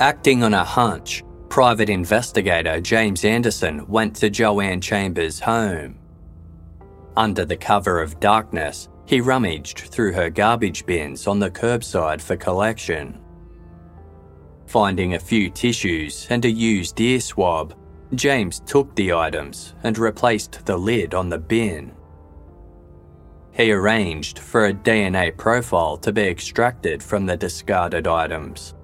Acting 0.00 0.42
on 0.42 0.54
a 0.54 0.64
hunch, 0.64 1.22
private 1.50 1.90
investigator 1.90 2.80
James 2.80 3.22
Anderson 3.22 3.86
went 3.86 4.16
to 4.16 4.30
Joanne 4.30 4.80
Chambers' 4.80 5.38
home. 5.38 5.98
Under 7.18 7.44
the 7.44 7.58
cover 7.58 8.00
of 8.00 8.18
darkness, 8.18 8.88
he 9.04 9.20
rummaged 9.20 9.80
through 9.80 10.14
her 10.14 10.30
garbage 10.30 10.86
bins 10.86 11.26
on 11.26 11.38
the 11.38 11.50
curbside 11.50 12.22
for 12.22 12.34
collection. 12.34 13.20
Finding 14.64 15.12
a 15.12 15.20
few 15.20 15.50
tissues 15.50 16.26
and 16.30 16.46
a 16.46 16.50
used 16.50 16.98
ear 16.98 17.20
swab, 17.20 17.74
James 18.14 18.60
took 18.60 18.96
the 18.96 19.12
items 19.12 19.74
and 19.82 19.98
replaced 19.98 20.64
the 20.64 20.78
lid 20.78 21.12
on 21.12 21.28
the 21.28 21.38
bin. 21.38 21.92
He 23.52 23.70
arranged 23.70 24.38
for 24.38 24.64
a 24.64 24.72
DNA 24.72 25.36
profile 25.36 25.98
to 25.98 26.10
be 26.10 26.22
extracted 26.22 27.02
from 27.02 27.26
the 27.26 27.36
discarded 27.36 28.06
items. 28.06 28.74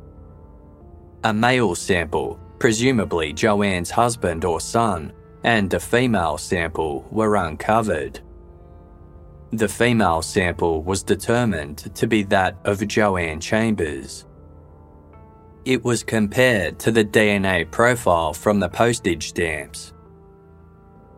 A 1.26 1.34
male 1.34 1.74
sample, 1.74 2.38
presumably 2.60 3.32
Joanne's 3.32 3.90
husband 3.90 4.44
or 4.44 4.60
son, 4.60 5.12
and 5.42 5.74
a 5.74 5.80
female 5.80 6.38
sample 6.38 7.04
were 7.10 7.34
uncovered. 7.34 8.20
The 9.50 9.66
female 9.66 10.22
sample 10.22 10.84
was 10.84 11.02
determined 11.02 11.92
to 11.96 12.06
be 12.06 12.22
that 12.34 12.56
of 12.64 12.86
Joanne 12.86 13.40
Chambers. 13.40 14.24
It 15.64 15.82
was 15.82 16.04
compared 16.04 16.78
to 16.78 16.92
the 16.92 17.04
DNA 17.04 17.68
profile 17.72 18.32
from 18.32 18.60
the 18.60 18.68
postage 18.68 19.30
stamps. 19.30 19.92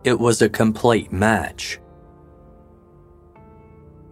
It 0.05 0.18
was 0.18 0.40
a 0.40 0.49
complete 0.49 1.12
match. 1.12 1.81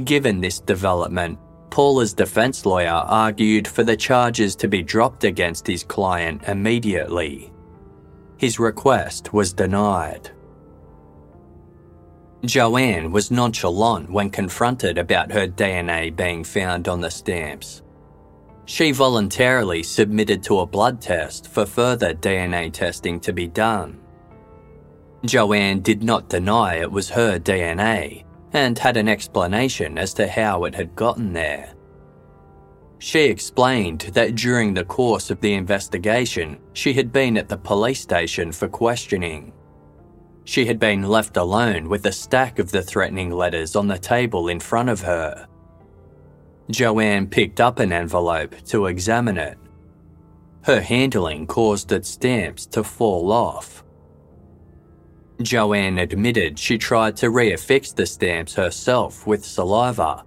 Given 0.05 0.43
this 0.43 0.61
development, 0.61 1.39
Paula's 1.77 2.15
defense 2.15 2.65
lawyer 2.65 2.89
argued 2.89 3.69
for 3.69 3.85
the 3.85 3.99
charges 3.99 4.57
to 4.57 4.67
be 4.67 4.83
dropped 4.83 5.25
against 5.25 5.67
his 5.67 5.85
client 5.85 6.43
immediately. 6.49 7.53
His 8.39 8.59
request 8.59 9.35
was 9.35 9.53
denied. 9.53 10.31
Joanne 12.47 13.12
was 13.12 13.31
nonchalant 13.31 14.11
when 14.11 14.31
confronted 14.31 14.97
about 14.97 15.31
her 15.31 15.47
DNA 15.47 16.17
being 16.17 16.45
found 16.45 16.89
on 16.89 17.03
the 17.03 17.11
stamps. 17.11 17.83
She 18.65 18.91
voluntarily 18.91 19.83
submitted 19.83 20.43
to 20.45 20.61
a 20.61 20.67
blood 20.67 21.03
test 21.03 21.47
for 21.47 21.67
further 21.67 22.15
DNA 22.15 22.73
testing 22.73 23.21
to 23.21 23.35
be 23.35 23.49
done. 23.49 24.01
Joanne 25.27 25.81
did 25.81 26.03
not 26.03 26.31
deny 26.31 26.77
it 26.77 26.91
was 26.91 27.11
her 27.11 27.39
DNA, 27.39 28.25
and 28.53 28.79
had 28.79 28.97
an 28.97 29.09
explanation 29.09 29.99
as 29.99 30.15
to 30.15 30.29
how 30.29 30.65
it 30.65 30.75
had 30.75 30.95
gotten 30.95 31.33
there. 31.33 31.75
She 32.99 33.25
explained 33.25 34.01
that 34.15 34.35
during 34.35 34.73
the 34.73 34.85
course 34.85 35.31
of 35.31 35.41
the 35.41 35.55
investigation, 35.55 36.59
she 36.73 36.95
had 36.95 37.13
been 37.13 37.37
at 37.37 37.49
the 37.49 37.59
police 37.59 38.01
station 38.01 38.53
for 38.53 38.69
questioning. 38.69 39.53
She 40.45 40.65
had 40.65 40.79
been 40.79 41.03
left 41.03 41.37
alone 41.37 41.89
with 41.89 42.07
a 42.07 42.13
stack 42.13 42.59
of 42.59 42.71
the 42.71 42.83
threatening 42.83 43.31
letters 43.31 43.77
on 43.77 43.89
the 43.89 43.99
table 43.99 44.49
in 44.49 44.61
front 44.61 44.89
of 44.89 45.03
her. 45.03 45.47
Joanne 46.71 47.27
picked 47.27 47.61
up 47.61 47.79
an 47.79 47.93
envelope 47.93 48.55
to 48.67 48.87
examine 48.87 49.37
it. 49.37 49.59
Her 50.63 50.81
handling 50.81 51.47
caused 51.47 51.93
its 51.93 52.09
stamps 52.09 52.67
to 52.67 52.83
fall 52.83 53.31
off. 53.31 53.85
Joanne 55.42 55.99
admitted 55.99 56.59
she 56.59 56.79
tried 56.79 57.16
to 57.16 57.31
reaffix 57.31 57.94
the 57.94 58.07
stamps 58.07 58.55
herself 58.55 59.27
with 59.27 59.44
saliva, 59.44 60.25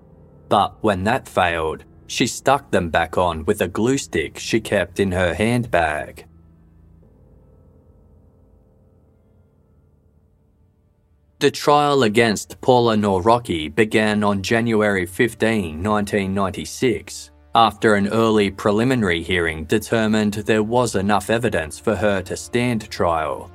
but 0.49 0.75
when 0.81 1.03
that 1.05 1.27
failed, 1.27 1.83
she 2.07 2.27
stuck 2.27 2.69
them 2.71 2.89
back 2.89 3.17
on 3.17 3.45
with 3.45 3.61
a 3.61 3.67
glue 3.67 3.97
stick 3.97 4.37
she 4.37 4.59
kept 4.59 4.99
in 4.99 5.11
her 5.11 5.33
handbag. 5.33 6.25
The 11.39 11.51
trial 11.51 12.03
against 12.03 12.59
Paula 12.59 12.97
Nawrocki 12.97 13.73
began 13.73 14.23
on 14.23 14.43
January 14.43 15.05
15, 15.05 15.81
1996, 15.81 17.31
after 17.55 17.95
an 17.95 18.09
early 18.09 18.51
preliminary 18.51 19.23
hearing 19.23 19.63
determined 19.63 20.33
there 20.33 20.63
was 20.63 20.95
enough 20.95 21.29
evidence 21.29 21.79
for 21.79 21.95
her 21.95 22.21
to 22.23 22.35
stand 22.35 22.89
trial 22.89 23.49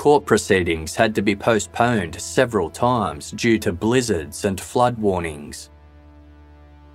court 0.00 0.24
proceedings 0.24 0.96
had 0.96 1.14
to 1.14 1.20
be 1.20 1.36
postponed 1.36 2.18
several 2.18 2.70
times 2.70 3.32
due 3.32 3.58
to 3.58 3.70
blizzards 3.70 4.46
and 4.46 4.58
flood 4.58 4.96
warnings. 4.96 5.68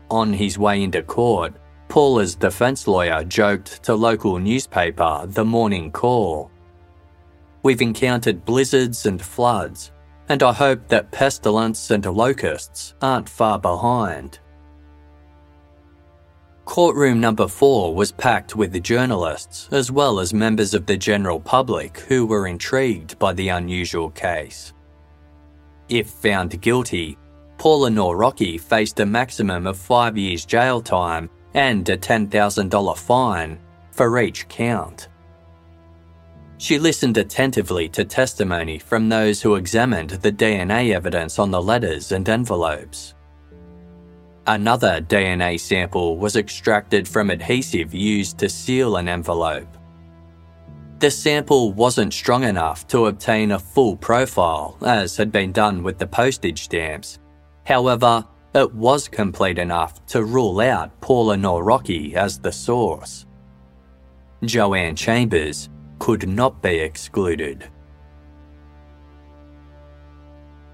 On 0.09 0.33
his 0.33 0.57
way 0.57 0.81
into 0.81 1.03
court, 1.03 1.53
Paula's 1.87 2.33
defense 2.33 2.87
lawyer 2.87 3.23
joked 3.23 3.83
to 3.83 3.93
local 3.93 4.39
newspaper 4.39 5.23
The 5.27 5.45
Morning 5.45 5.91
Call. 5.91 6.49
We've 7.61 7.83
encountered 7.83 8.43
blizzards 8.43 9.05
and 9.05 9.21
floods, 9.21 9.91
and 10.27 10.41
I 10.41 10.51
hope 10.51 10.87
that 10.87 11.11
pestilence 11.11 11.91
and 11.91 12.03
locusts 12.07 12.95
aren't 13.03 13.29
far 13.29 13.59
behind. 13.59 14.39
Courtroom 16.65 17.21
number 17.21 17.47
four 17.47 17.95
was 17.95 18.11
packed 18.11 18.55
with 18.55 18.71
the 18.71 18.79
journalists 18.79 19.69
as 19.71 19.91
well 19.91 20.19
as 20.19 20.33
members 20.33 20.73
of 20.73 20.85
the 20.85 20.97
general 20.97 21.39
public 21.39 21.99
who 21.99 22.25
were 22.25 22.47
intrigued 22.47 23.17
by 23.19 23.31
the 23.33 23.49
unusual 23.49 24.09
case. 24.09 24.73
If 25.89 26.09
found 26.09 26.59
guilty, 26.61 27.17
Paula 27.57 27.89
Nawrocki 27.89 28.59
faced 28.59 28.99
a 28.99 29.05
maximum 29.05 29.67
of 29.67 29.77
five 29.77 30.17
years 30.17 30.45
jail 30.45 30.81
time 30.81 31.29
and 31.53 31.87
a 31.87 31.97
$10,000 31.97 32.97
fine 32.97 33.59
for 33.91 34.19
each 34.19 34.47
count. 34.49 35.07
She 36.57 36.79
listened 36.79 37.17
attentively 37.17 37.89
to 37.89 38.05
testimony 38.05 38.79
from 38.79 39.07
those 39.07 39.41
who 39.41 39.55
examined 39.55 40.09
the 40.09 40.31
DNA 40.31 40.93
evidence 40.93 41.37
on 41.37 41.51
the 41.51 41.61
letters 41.61 42.11
and 42.11 42.27
envelopes. 42.27 43.14
Another 44.47 45.01
DNA 45.01 45.59
sample 45.59 46.17
was 46.17 46.35
extracted 46.35 47.07
from 47.07 47.31
adhesive 47.31 47.95
used 47.95 48.37
to 48.37 48.47
seal 48.47 48.97
an 48.97 49.07
envelope. 49.07 49.67
The 50.99 51.09
sample 51.09 51.73
wasn't 51.73 52.13
strong 52.13 52.43
enough 52.43 52.87
to 52.87 53.07
obtain 53.07 53.51
a 53.51 53.59
full 53.59 53.97
profile, 53.97 54.77
as 54.85 55.17
had 55.17 55.31
been 55.31 55.51
done 55.51 55.81
with 55.81 55.97
the 55.97 56.05
postage 56.05 56.63
stamps. 56.63 57.17
However, 57.65 58.23
it 58.53 58.73
was 58.73 59.07
complete 59.07 59.57
enough 59.57 60.05
to 60.07 60.23
rule 60.23 60.61
out 60.61 61.01
Paula 61.01 61.35
Nawrocki 61.35 62.13
as 62.13 62.39
the 62.39 62.51
source. 62.51 63.25
Joanne 64.43 64.95
Chambers 64.95 65.69
could 65.97 66.29
not 66.29 66.61
be 66.61 66.79
excluded. 66.79 67.67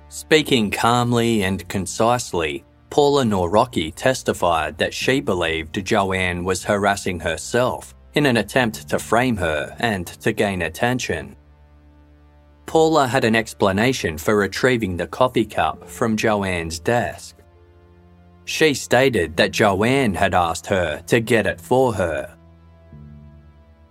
Speaking 0.10 0.69
calmly 0.69 1.43
and 1.43 1.67
concisely, 1.69 2.65
Paula 2.91 3.23
Nawrocki 3.23 3.93
testified 3.95 4.77
that 4.77 4.93
she 4.93 5.21
believed 5.21 5.84
Joanne 5.86 6.43
was 6.43 6.65
harassing 6.65 7.21
herself 7.21 7.95
in 8.13 8.25
an 8.25 8.36
attempt 8.36 8.89
to 8.89 8.99
frame 8.99 9.38
her 9.38 9.73
and 9.80 10.06
to 10.06 10.34
gain 10.34 10.62
attention. 10.62 11.38
Paula 12.65 13.08
had 13.08 13.23
an 13.23 13.34
explanation 13.34 14.17
for 14.17 14.36
retrieving 14.36 14.97
the 14.97 15.08
coffee 15.08 15.45
cup 15.45 15.88
from 15.88 16.17
Joanne's 16.17 16.80
desk. 16.80 17.38
She 18.43 18.73
stated 18.73 19.38
that 19.38 19.51
Joanne 19.51 20.13
had 20.13 20.34
asked 20.34 20.67
her 20.67 21.01
to 21.08 21.21
get 21.21 21.47
it 21.47 21.62
for 21.62 21.93
her. 21.93 22.38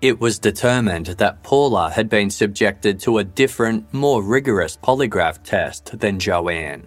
It 0.03 0.21
was 0.21 0.39
determined 0.39 1.07
that 1.07 1.43
Paula 1.43 1.89
had 1.89 2.11
been 2.11 2.29
subjected 2.29 3.01
to 3.01 3.19
a 3.19 3.25
different, 3.25 3.95
more 3.95 4.23
rigorous 4.23 4.77
polygraph 4.77 5.43
test 5.43 5.99
than 5.99 6.19
Joanne. 6.19 6.87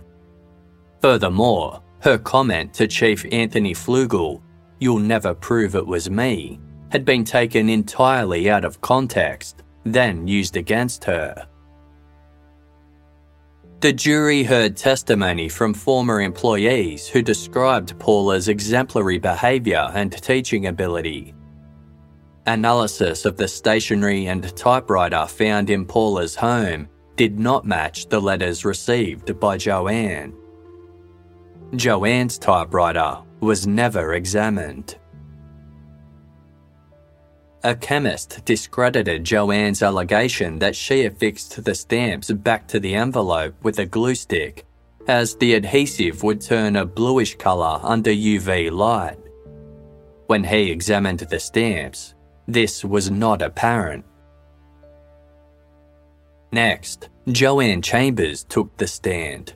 Furthermore, 1.02 1.83
her 2.04 2.18
comment 2.18 2.74
to 2.74 2.86
Chief 2.86 3.26
Anthony 3.32 3.74
Flugel, 3.74 4.42
You'll 4.80 5.00
never 5.00 5.34
prove 5.34 5.76
it 5.76 5.88
was 5.88 6.10
me, 6.10 6.60
had 6.92 7.06
been 7.06 7.24
taken 7.24 7.70
entirely 7.70 8.50
out 8.50 8.66
of 8.66 8.82
context, 8.82 9.64
then 9.86 10.28
used 10.28 10.58
against 10.58 11.06
her. 11.06 11.48
The 13.80 13.94
jury 13.94 14.44
heard 14.44 14.76
testimony 14.76 15.48
from 15.48 15.74
former 15.74 16.20
employees 16.20 17.08
who 17.08 17.22
described 17.22 17.98
Paula's 18.00 18.50
exemplary 18.50 19.18
behaviour 19.18 19.90
and 19.94 20.12
teaching 20.12 20.68
ability. 20.68 21.34
Analysis 22.46 23.24
of 23.24 23.38
the 23.38 23.48
stationery 23.48 24.28
and 24.28 24.54
typewriter 24.58 25.26
found 25.26 25.70
in 25.70 25.86
Paula's 25.86 26.36
home 26.36 26.90
did 27.16 27.40
not 27.40 27.66
match 27.66 28.10
the 28.10 28.20
letters 28.20 28.66
received 28.66 29.40
by 29.40 29.56
Joanne. 29.56 30.34
Joanne's 31.76 32.38
typewriter 32.38 33.18
was 33.40 33.66
never 33.66 34.14
examined. 34.14 34.96
A 37.64 37.74
chemist 37.76 38.46
discredited 38.46 39.24
Joanne's 39.24 39.82
allegation 39.82 40.60
that 40.60 40.76
she 40.76 41.06
affixed 41.06 41.64
the 41.64 41.74
stamps 41.74 42.30
back 42.30 42.68
to 42.68 42.80
the 42.80 42.94
envelope 42.94 43.56
with 43.64 43.80
a 43.80 43.88
glue 43.88 44.14
stick, 44.14 44.66
as 45.08 45.36
the 45.38 45.56
adhesive 45.56 46.22
would 46.22 46.42
turn 46.42 46.76
a 46.76 46.86
bluish 46.86 47.36
colour 47.38 47.80
under 47.82 48.12
UV 48.12 48.70
light. 48.70 49.18
When 50.28 50.44
he 50.44 50.70
examined 50.70 51.20
the 51.22 51.40
stamps, 51.40 52.14
this 52.48 52.86
was 52.86 53.10
not 53.10 53.42
apparent. 53.42 54.06
Next, 56.52 57.10
Joanne 57.30 57.82
Chambers 57.82 58.44
took 58.44 58.78
the 58.78 58.86
stand. 58.86 59.54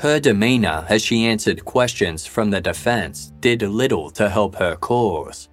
Her 0.00 0.18
demeanour 0.18 0.86
as 0.88 1.02
she 1.02 1.26
answered 1.26 1.66
questions 1.66 2.24
from 2.24 2.48
the 2.48 2.60
defence 2.62 3.34
did 3.40 3.60
little 3.60 4.08
to 4.12 4.30
help 4.30 4.54
her 4.54 4.74
cause. 4.76 5.50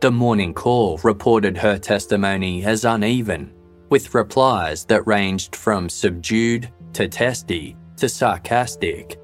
The 0.00 0.10
Morning 0.10 0.52
Call 0.52 0.98
reported 1.04 1.56
her 1.56 1.78
testimony 1.78 2.64
as 2.64 2.84
uneven, 2.84 3.52
with 3.88 4.14
replies 4.14 4.84
that 4.86 5.06
ranged 5.06 5.54
from 5.54 5.88
subdued 5.88 6.72
to 6.94 7.06
testy 7.06 7.76
to 7.98 8.08
sarcastic. 8.08 9.20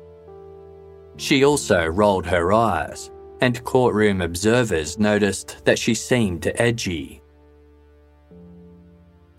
She 1.17 1.45
also 1.45 1.85
rolled 1.87 2.27
her 2.27 2.53
eyes, 2.53 3.11
and 3.41 3.65
courtroom 3.65 4.21
observers 4.21 5.01
noticed 5.01 5.65
that 5.65 5.81
she 5.81 5.95
seemed 5.95 6.47
edgy. 6.55 7.23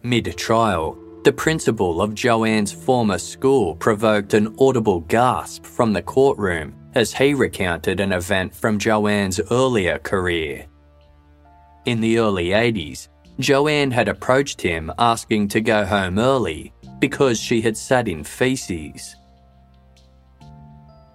Mid 0.03 0.35
trial, 0.35 0.97
the 1.23 1.31
principal 1.31 2.01
of 2.01 2.15
Joanne's 2.15 2.71
former 2.71 3.17
school 3.17 3.75
provoked 3.75 4.33
an 4.33 4.55
audible 4.59 5.01
gasp 5.01 5.65
from 5.65 5.93
the 5.93 6.01
courtroom 6.01 6.73
as 6.95 7.13
he 7.13 7.33
recounted 7.33 7.99
an 7.99 8.11
event 8.11 8.55
from 8.55 8.79
Joanne's 8.79 9.39
earlier 9.51 9.99
career. 9.99 10.65
In 11.85 12.01
the 12.01 12.17
early 12.19 12.47
80s, 12.49 13.07
Joanne 13.39 13.91
had 13.91 14.07
approached 14.07 14.61
him 14.61 14.91
asking 14.97 15.49
to 15.49 15.61
go 15.61 15.85
home 15.85 16.17
early 16.17 16.73
because 16.99 17.39
she 17.39 17.61
had 17.61 17.77
sat 17.77 18.07
in 18.07 18.23
feces. 18.23 19.15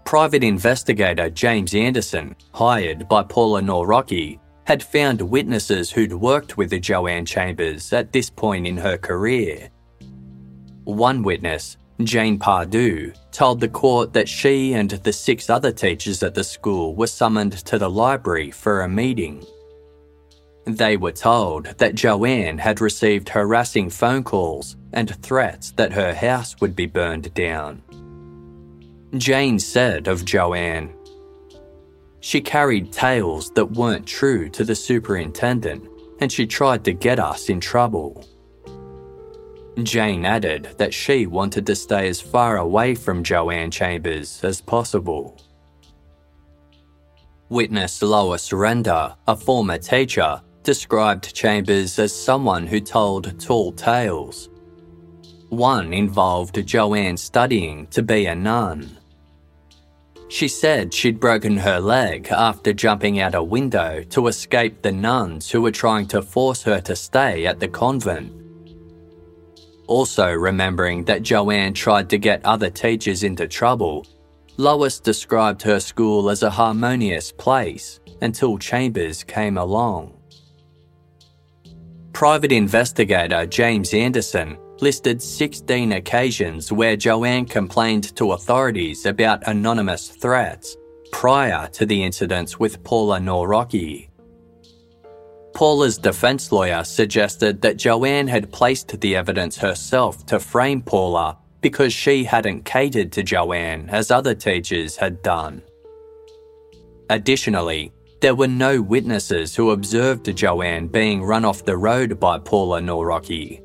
Private 0.05 0.45
investigator 0.45 1.31
James 1.31 1.75
Anderson, 1.75 2.37
hired 2.53 3.09
by 3.09 3.23
Paula 3.23 3.61
Nawrocki, 3.61 4.39
had 4.67 4.83
found 4.83 5.21
witnesses 5.21 5.91
who'd 5.91 6.13
worked 6.13 6.57
with 6.57 6.71
the 6.71 6.79
Joanne 6.79 7.27
Chambers 7.27 7.93
at 7.93 8.13
this 8.13 8.31
point 8.31 8.67
in 8.67 8.77
her 8.77 8.97
career. 8.97 9.71
One 10.85 11.23
witness, 11.23 11.77
Jane 12.03 12.39
Pardue, 12.39 13.13
told 13.31 13.61
the 13.61 13.69
court 13.69 14.13
that 14.15 14.29
she 14.29 14.73
and 14.75 14.91
the 14.91 15.13
six 15.13 15.49
other 15.49 15.73
teachers 15.73 16.23
at 16.23 16.35
the 16.35 16.45
school 16.45 16.95
were 16.95 17.07
summoned 17.07 17.53
to 17.67 17.79
the 17.79 17.91
library 17.91 18.51
for 18.51 18.81
a 18.81 18.89
meeting. 18.89 19.45
They 20.65 20.97
were 20.97 21.13
told 21.13 21.67
that 21.79 21.95
Joanne 21.95 22.59
had 22.59 22.81
received 22.81 23.29
harassing 23.29 23.91
phone 23.91 24.23
calls 24.23 24.77
and 24.93 25.15
threats 25.23 25.73
that 25.73 25.93
her 25.93 26.15
house 26.15 26.57
would 26.61 26.77
be 26.77 26.87
burned 26.87 27.33
down. 27.35 27.83
Jane 29.17 29.59
said 29.59 30.09
of 30.09 30.25
Joanne, 30.25 30.95
She 32.21 32.41
carried 32.41 32.93
tales 32.93 33.51
that 33.53 33.73
weren't 33.73 34.07
true 34.07 34.49
to 34.51 34.65
the 34.65 34.75
superintendent 34.75 35.89
and 36.21 36.31
she 36.31 36.47
tried 36.47 36.85
to 36.85 36.93
get 36.93 37.19
us 37.19 37.49
in 37.49 37.61
trouble. 37.61 38.25
Jane 39.83 40.27
added 40.27 40.69
that 40.77 40.93
she 40.93 41.27
wanted 41.27 41.67
to 41.67 41.75
stay 41.75 42.09
as 42.09 42.21
far 42.21 42.59
away 42.59 42.95
from 42.95 43.25
Joanne 43.25 43.71
Chambers 43.71 44.43
as 44.45 44.61
possible. 44.61 45.41
Witness 47.49 48.03
Lois 48.03 48.53
Render, 48.53 49.15
a 49.27 49.37
former 49.37 49.79
teacher, 49.79 50.41
described 50.63 51.35
Chambers 51.35 51.99
as 51.99 52.15
someone 52.15 52.67
who 52.67 52.81
told 52.81 53.39
tall 53.41 53.73
tales. 53.73 54.49
One 55.49 55.93
involved 55.93 56.67
Joanne 56.67 57.17
studying 57.17 57.87
to 57.89 58.03
be 58.03 58.27
a 58.27 58.35
nun. 58.35 58.99
She 60.29 60.49
said 60.49 60.95
she'd 60.95 61.21
broken 61.21 61.59
her 61.59 61.79
leg 61.79 62.29
after 62.31 62.73
jumping 62.73 63.21
out 63.21 63.35
a 63.35 63.43
window 63.43 64.03
to 64.11 64.29
escape 64.29 64.81
the 64.81 64.93
nuns 64.93 65.51
who 65.51 65.61
were 65.61 65.71
trying 65.71 66.07
to 66.09 66.23
force 66.23 66.63
her 66.63 66.81
to 66.83 66.97
stay 66.97 67.45
at 67.45 67.61
the 67.61 67.69
convent. 67.69 68.42
Also, 69.87 70.31
remembering 70.31 71.05
that 71.05 71.23
Joanne 71.23 71.75
tried 71.75 72.09
to 72.11 72.19
get 72.19 72.45
other 72.45 72.71
teachers 72.71 73.23
into 73.23 73.49
trouble, 73.49 74.07
Lois 74.57 75.01
described 75.01 75.63
her 75.63 75.81
school 75.81 76.31
as 76.31 76.43
a 76.43 76.51
harmonious 76.51 77.33
place 77.33 78.01
until 78.21 78.59
Chambers 78.59 79.25
came 79.25 79.59
along. 79.59 80.17
Private 82.13 82.53
investigator 82.53 83.47
James 83.47 83.93
Anderson 83.95 84.59
listed 84.81 85.23
16 85.23 85.93
occasions 85.93 86.71
where 86.71 86.97
Joanne 86.97 87.47
complained 87.47 88.15
to 88.17 88.33
authorities 88.33 89.07
about 89.07 89.47
anonymous 89.49 90.09
threats 90.09 90.77
prior 91.13 91.69
to 91.69 91.87
the 91.87 92.03
incidents 92.03 92.59
with 92.59 92.83
Paula 92.85 93.19
Nawrocki. 93.19 94.09
Paula's 95.55 95.99
defense 95.99 96.51
lawyer 96.51 96.83
suggested 96.85 97.61
that 97.63 97.77
Joanne 97.77 98.29
had 98.29 98.53
placed 98.53 99.01
the 99.01 99.17
evidence 99.17 99.59
herself 99.59 100.25
to 100.27 100.41
frame 100.41 100.83
Paula 100.83 101.39
because 101.61 101.93
she 101.93 102.25
hadn't 102.25 102.65
catered 102.65 103.13
to 103.13 103.23
Joanne 103.23 103.89
as 103.91 104.11
other 104.11 104.35
teachers 104.35 104.97
had 104.97 105.23
done. 105.23 105.63
Additionally, 107.11 107.93
there 108.21 108.35
were 108.35 108.49
no 108.49 108.81
witnesses 108.81 109.55
who 109.55 109.71
observed 109.71 110.35
Joanne 110.37 110.87
being 110.89 111.23
run 111.23 111.45
off 111.45 111.65
the 111.65 111.77
road 111.77 112.19
by 112.19 112.39
Paula 112.39 112.81
Nawrocki. 112.81 113.61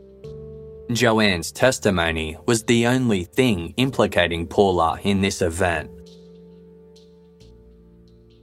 Joanne's 0.92 1.52
testimony 1.52 2.38
was 2.46 2.64
the 2.64 2.88
only 2.88 3.24
thing 3.24 3.74
implicating 3.78 4.48
Paula 4.48 5.00
in 5.04 5.22
this 5.22 5.42
event. 5.42 5.92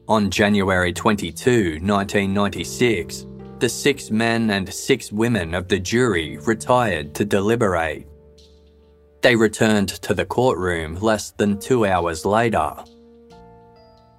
On 0.08 0.30
January 0.30 0.92
22, 0.92 1.80
1996, 1.80 3.26
the 3.60 3.68
six 3.68 4.10
men 4.10 4.50
and 4.50 4.72
six 4.72 5.12
women 5.12 5.54
of 5.54 5.68
the 5.68 5.78
jury 5.78 6.38
retired 6.38 7.14
to 7.14 7.24
deliberate. 7.24 8.06
They 9.22 9.36
returned 9.36 9.88
to 9.88 10.14
the 10.14 10.26
courtroom 10.26 10.96
less 10.96 11.30
than 11.30 11.58
two 11.58 11.86
hours 11.86 12.24
later. 12.24 12.74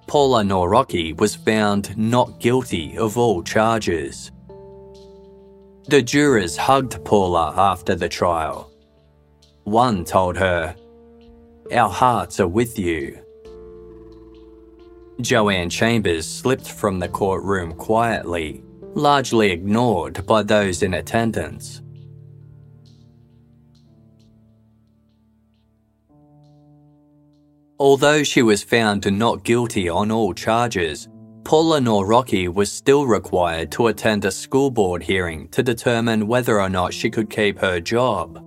Paula 0.06 0.42
Nawrocki 0.42 1.18
was 1.18 1.34
found 1.34 1.96
not 1.96 2.40
guilty 2.40 2.96
of 2.96 3.18
all 3.18 3.42
charges. 3.42 4.30
The 5.88 6.02
jurors 6.02 6.56
hugged 6.56 7.04
Paula 7.04 7.54
after 7.56 7.94
the 7.94 8.08
trial. 8.08 8.72
One 9.64 10.04
told 10.04 10.36
her, 10.36 10.74
Our 11.72 11.88
hearts 11.88 12.40
are 12.40 12.48
with 12.48 12.78
you. 12.78 13.18
Joanne 15.20 15.70
Chambers 15.70 16.26
slipped 16.28 16.68
from 16.68 16.98
the 16.98 17.08
courtroom 17.08 17.72
quietly, 17.74 18.62
largely 18.96 19.52
ignored 19.52 20.24
by 20.26 20.42
those 20.42 20.82
in 20.82 20.94
attendance. 20.94 21.82
Although 27.78 28.22
she 28.22 28.40
was 28.40 28.62
found 28.62 29.06
not 29.18 29.44
guilty 29.44 29.90
on 29.90 30.10
all 30.10 30.32
charges, 30.32 31.08
Paula 31.44 31.78
Nawrocki 31.78 32.52
was 32.52 32.72
still 32.72 33.06
required 33.06 33.70
to 33.72 33.88
attend 33.88 34.24
a 34.24 34.30
school 34.30 34.70
board 34.70 35.02
hearing 35.02 35.46
to 35.48 35.62
determine 35.62 36.26
whether 36.26 36.58
or 36.58 36.70
not 36.70 36.94
she 36.94 37.10
could 37.10 37.28
keep 37.28 37.58
her 37.58 37.78
job. 37.78 38.42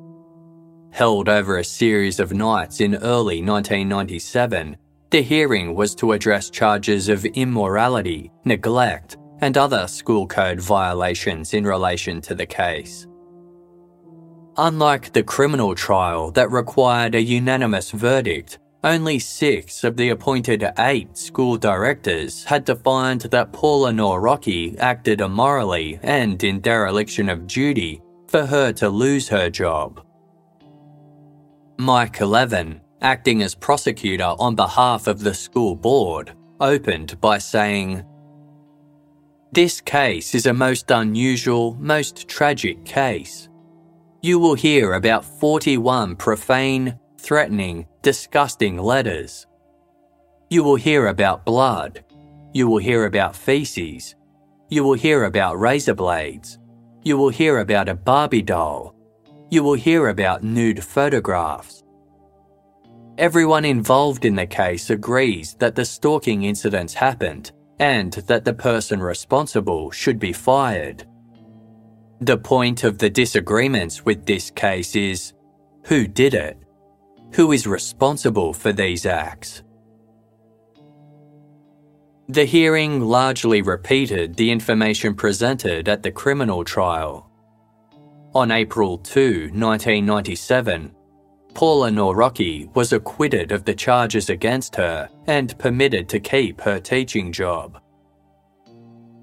Held 0.92 1.30
over 1.30 1.60
a 1.60 1.64
series 1.64 2.20
of 2.20 2.34
nights 2.34 2.82
in 2.82 2.96
early 2.96 3.44
1997, 3.44 4.76
the 5.12 5.22
hearing 5.22 5.76
was 5.76 5.94
to 5.94 6.14
address 6.14 6.50
charges 6.50 7.08
of 7.08 7.24
immorality, 7.24 8.32
neglect, 8.46 9.19
and 9.42 9.58
other 9.58 9.88
school 9.88 10.28
code 10.28 10.60
violations 10.60 11.54
in 11.54 11.66
relation 11.66 12.22
to 12.22 12.36
the 12.36 12.46
case. 12.46 13.08
Unlike 14.58 15.14
the 15.14 15.24
criminal 15.24 15.74
trial 15.76 16.32
that 16.32 16.52
required 16.52 17.16
a 17.16 17.22
unanimous 17.22 17.92
verdict, 17.92 18.60
only 18.84 19.20
six 19.20 19.84
of 19.84 19.98
the 19.98 20.10
appointed 20.10 20.66
eight 20.80 21.18
school 21.18 21.58
directors 21.58 22.44
had 22.46 22.66
to 22.66 22.76
find 22.76 23.22
that 23.22 23.52
Paula 23.52 23.92
Nawrocki 23.92 24.78
acted 24.80 25.22
immorally 25.22 26.00
and 26.02 26.42
in 26.44 26.62
dereliction 26.62 27.30
of 27.30 27.48
duty 27.48 28.02
for 28.28 28.46
her 28.46 28.72
to 28.74 28.90
lose 28.90 29.28
her 29.30 29.50
job. 29.50 30.06
Mike 31.78 32.20
Levin, 32.20 32.82
acting 33.02 33.42
as 33.42 33.56
prosecutor 33.56 34.36
on 34.40 34.56
behalf 34.56 35.08
of 35.08 35.20
the 35.20 35.34
school 35.34 35.76
board, 35.76 36.34
opened 36.60 37.20
by 37.22 37.38
saying, 37.38 38.04
This 39.52 39.82
case 39.82 40.36
is 40.36 40.46
a 40.46 40.54
most 40.54 40.92
unusual, 40.92 41.76
most 41.80 42.28
tragic 42.28 42.86
case. 42.86 43.50
You 44.22 44.38
will 44.38 44.54
hear 44.54 44.94
about 44.94 45.26
41 45.26 46.18
profane, 46.18 47.00
threatening, 47.18 47.88
disgusting 48.04 48.78
letters. 48.78 49.48
You 50.52 50.64
will 50.64 50.76
hear 50.76 51.08
about 51.08 51.46
blood. 51.46 52.06
You 52.54 52.68
will 52.68 52.78
hear 52.78 53.06
about 53.06 53.36
feces. 53.36 54.16
You 54.70 54.84
will 54.84 54.94
hear 54.94 55.24
about 55.24 55.60
razor 55.60 55.96
blades. 55.96 56.60
You 57.04 57.18
will 57.18 57.30
hear 57.30 57.58
about 57.58 57.90
a 57.90 57.96
Barbie 57.96 58.44
doll. 58.44 58.94
You 59.50 59.64
will 59.64 59.74
hear 59.74 60.10
about 60.10 60.44
nude 60.44 60.84
photographs. 60.84 61.84
Everyone 63.18 63.66
involved 63.66 64.26
in 64.26 64.36
the 64.36 64.46
case 64.46 64.92
agrees 64.92 65.56
that 65.56 65.74
the 65.74 65.86
stalking 65.86 66.44
incidents 66.44 66.94
happened 66.94 67.52
and 67.80 68.14
that 68.14 68.46
the 68.46 68.54
person 68.54 69.02
responsible 69.02 69.92
should 69.92 70.20
be 70.20 70.34
fired. 70.34 71.06
The 72.22 72.38
point 72.38 72.84
of 72.84 72.98
the 72.98 73.10
disagreements 73.10 74.06
with 74.06 74.26
this 74.26 74.52
case 74.52 74.96
is 74.96 75.34
who 75.86 76.06
did 76.08 76.34
it? 76.34 76.58
Who 77.36 77.52
is 77.52 77.66
responsible 77.66 78.54
for 78.54 78.74
these 78.74 79.06
acts? 79.06 79.64
The 82.28 82.46
hearing 82.46 83.02
largely 83.02 83.62
repeated 83.62 84.36
the 84.36 84.52
information 84.52 85.16
presented 85.16 85.88
at 85.88 86.04
the 86.04 86.12
criminal 86.12 86.64
trial. 86.64 87.32
On 88.36 88.52
April 88.52 89.00
2, 89.00 89.50
1997, 89.54 90.94
Paula 91.60 91.90
Nawrocki 91.90 92.74
was 92.74 92.94
acquitted 92.94 93.52
of 93.52 93.66
the 93.66 93.74
charges 93.74 94.30
against 94.30 94.78
her 94.78 95.10
and 95.28 95.60
permitted 95.60 96.08
to 96.08 96.18
keep 96.18 96.62
her 96.62 96.80
teaching 96.80 97.34
job. 97.34 97.82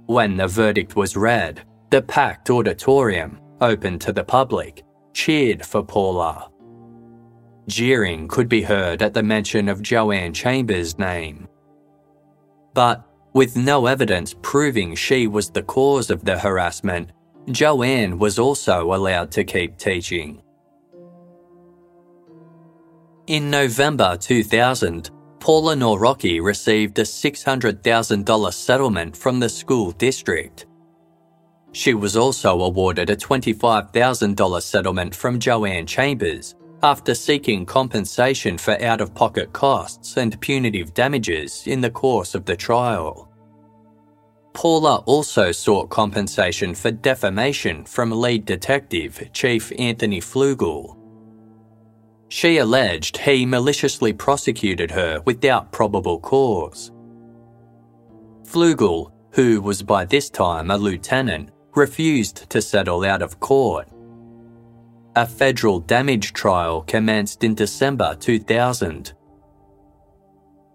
When 0.04 0.36
the 0.36 0.46
verdict 0.46 0.96
was 0.96 1.16
read, 1.16 1.62
the 1.88 2.02
packed 2.02 2.50
auditorium, 2.50 3.40
open 3.62 3.98
to 4.00 4.12
the 4.12 4.22
public, 4.22 4.84
cheered 5.14 5.64
for 5.64 5.82
Paula. 5.82 6.50
Jeering 7.68 8.28
could 8.28 8.50
be 8.50 8.60
heard 8.60 9.00
at 9.00 9.14
the 9.14 9.22
mention 9.22 9.66
of 9.70 9.80
Joanne 9.80 10.34
Chambers' 10.34 10.98
name. 10.98 11.48
But 12.74 13.02
with 13.32 13.56
no 13.56 13.86
evidence 13.86 14.34
proving 14.42 14.94
she 14.94 15.26
was 15.26 15.48
the 15.48 15.62
cause 15.62 16.10
of 16.10 16.22
the 16.26 16.38
harassment, 16.38 17.12
Joanne 17.50 18.18
was 18.18 18.38
also 18.38 18.92
allowed 18.94 19.32
to 19.32 19.42
keep 19.42 19.78
teaching. 19.78 20.42
In 23.26 23.50
November 23.50 24.16
2000, 24.16 25.10
Paula 25.40 25.74
Nawrocki 25.74 26.40
received 26.40 26.96
a 27.00 27.02
$600,000 27.02 28.52
settlement 28.52 29.16
from 29.16 29.40
the 29.40 29.48
school 29.48 29.90
district. 29.90 30.66
She 31.72 31.92
was 31.92 32.16
also 32.16 32.62
awarded 32.62 33.10
a 33.10 33.16
$25,000 33.16 34.62
settlement 34.62 35.12
from 35.12 35.40
Joanne 35.40 35.86
Chambers 35.86 36.54
after 36.84 37.16
seeking 37.16 37.66
compensation 37.66 38.56
for 38.56 38.80
out 38.80 39.00
of 39.00 39.12
pocket 39.12 39.52
costs 39.52 40.16
and 40.18 40.40
punitive 40.40 40.94
damages 40.94 41.66
in 41.66 41.80
the 41.80 41.90
course 41.90 42.36
of 42.36 42.44
the 42.44 42.56
trial. 42.56 43.28
Paula 44.52 44.98
also 45.06 45.50
sought 45.50 45.90
compensation 45.90 46.76
for 46.76 46.92
defamation 46.92 47.84
from 47.86 48.12
lead 48.12 48.44
detective 48.44 49.30
Chief 49.32 49.72
Anthony 49.80 50.20
Flugel. 50.20 50.95
She 52.28 52.58
alleged 52.58 53.18
he 53.18 53.46
maliciously 53.46 54.12
prosecuted 54.12 54.90
her 54.90 55.22
without 55.24 55.72
probable 55.72 56.18
cause. 56.20 56.92
Flugel, 58.44 59.12
who 59.32 59.60
was 59.60 59.82
by 59.82 60.04
this 60.04 60.30
time 60.30 60.70
a 60.70 60.76
lieutenant, 60.76 61.50
refused 61.74 62.48
to 62.50 62.62
settle 62.62 63.04
out 63.04 63.22
of 63.22 63.38
court 63.40 63.88
a 65.16 65.26
federal 65.26 65.80
damage 65.80 66.34
trial 66.34 66.82
commenced 66.82 67.42
in 67.42 67.54
December 67.54 68.14
2000. 68.20 69.14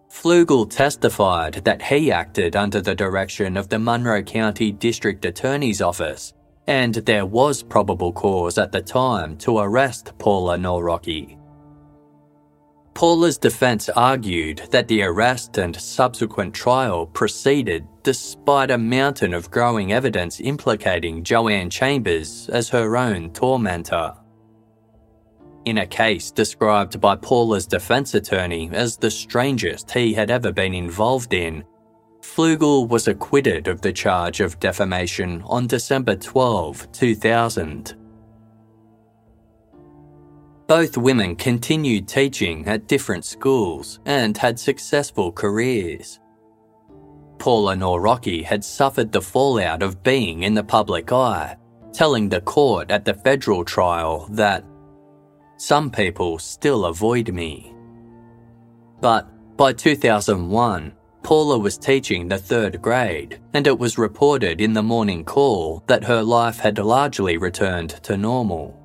Flugel 0.10 0.68
testified 0.68 1.54
that 1.64 1.80
he 1.80 2.12
acted 2.12 2.56
under 2.56 2.82
the 2.82 2.96
direction 2.96 3.56
of 3.56 3.70
the 3.70 3.78
Monroe 3.78 4.24
County 4.24 4.72
District 4.72 5.24
Attorney's 5.26 5.80
Office, 5.80 6.34
and 6.66 6.96
there 6.96 7.28
was 7.28 7.62
probable 7.62 8.12
cause 8.12 8.58
at 8.58 8.72
the 8.72 8.82
time 8.82 9.38
to 9.38 9.60
arrest 9.60 10.12
Paula 10.18 10.58
Nawrocki. 10.58 11.38
Paula's 12.94 13.38
defense 13.38 13.90
argued 13.90 14.64
that 14.72 14.88
the 14.88 15.02
arrest 15.04 15.58
and 15.58 15.76
subsequent 15.76 16.54
trial 16.54 17.06
proceeded 17.08 17.88
despite 18.04 18.70
a 18.70 18.78
mountain 18.78 19.34
of 19.34 19.50
growing 19.50 19.94
evidence 19.94 20.40
implicating 20.40 21.24
Joanne 21.24 21.70
Chambers 21.70 22.50
as 22.50 22.70
her 22.70 22.98
own 22.98 23.32
tormentor 23.32 24.14
in 25.66 25.80
a 25.80 25.86
case 25.86 26.32
described 26.32 27.00
by 27.00 27.16
Paula's 27.16 27.68
defense 27.68 28.14
attorney 28.14 28.70
as 28.72 28.98
the 28.98 29.12
strangest 29.12 29.92
he 29.92 30.14
had 30.14 30.32
ever 30.32 30.52
been 30.52 30.74
involved 30.74 31.34
in. 31.34 31.64
Flugel 32.22 32.88
was 32.88 33.08
acquitted 33.08 33.68
of 33.68 33.82
the 33.82 33.94
charge 33.94 34.42
of 34.42 34.60
defamation 34.60 35.42
on 35.46 35.68
December 35.68 36.16
12, 36.16 36.92
2000. 36.92 37.96
Both 40.72 40.96
women 40.96 41.36
continued 41.36 42.08
teaching 42.08 42.66
at 42.66 42.88
different 42.88 43.26
schools 43.26 44.00
and 44.06 44.38
had 44.38 44.58
successful 44.58 45.30
careers. 45.30 46.22
Paula 47.40 47.76
Nawrocki 47.76 48.42
had 48.42 48.64
suffered 48.64 49.12
the 49.12 49.22
fallout 49.22 49.84
of 49.84 50.02
being 50.02 50.44
in 50.44 50.54
the 50.54 50.64
public 50.64 51.12
eye, 51.12 51.58
telling 51.92 52.30
the 52.30 52.40
court 52.40 52.90
at 52.90 53.04
the 53.04 53.16
federal 53.16 53.66
trial 53.66 54.30
that 54.32 54.64
some 55.58 55.92
people 55.92 56.40
still 56.40 56.86
avoid 56.86 57.34
me. 57.34 57.76
But 59.02 59.28
by 59.58 59.74
2001, 59.74 60.94
Paula 61.22 61.60
was 61.60 61.78
teaching 61.78 62.30
the 62.30 62.38
third 62.38 62.82
grade, 62.82 63.42
and 63.54 63.68
it 63.68 63.78
was 63.78 63.98
reported 63.98 64.62
in 64.62 64.72
the 64.72 64.82
morning 64.82 65.26
call 65.26 65.84
that 65.88 66.06
her 66.06 66.24
life 66.24 66.60
had 66.60 66.78
largely 66.78 67.36
returned 67.36 67.90
to 68.04 68.16
normal. 68.16 68.81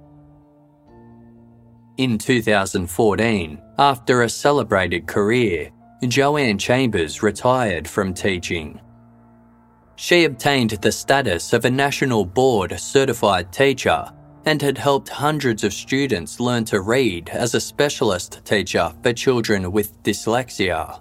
In 1.99 2.19
2014, 2.19 3.59
after 3.79 4.23
a 4.23 4.29
celebrated 4.29 5.07
career, 5.07 5.71
Joanne 6.07 6.59
Chambers 6.59 7.23
retired 7.23 7.89
from 7.89 8.13
teaching. 8.13 8.79
She 9.97 10.25
obtained 10.25 10.73
the 10.73 10.93
status 10.93 11.55
of 11.55 11.65
a 11.65 11.71
National 11.71 12.27
Board 12.27 12.79
certified 12.79 13.51
teacher 13.51 14.13
and 14.45 14.61
had 14.61 14.77
helped 14.77 15.09
hundreds 15.09 15.65
of 15.65 15.73
students 15.73 16.39
learn 16.39 16.67
to 16.67 16.83
read 16.83 17.31
as 17.31 17.55
a 17.55 17.61
specialist 17.61 18.45
teacher 18.45 18.93
for 19.03 19.15
children 19.15 19.73
with 19.73 20.03
dyslexia. 20.03 21.01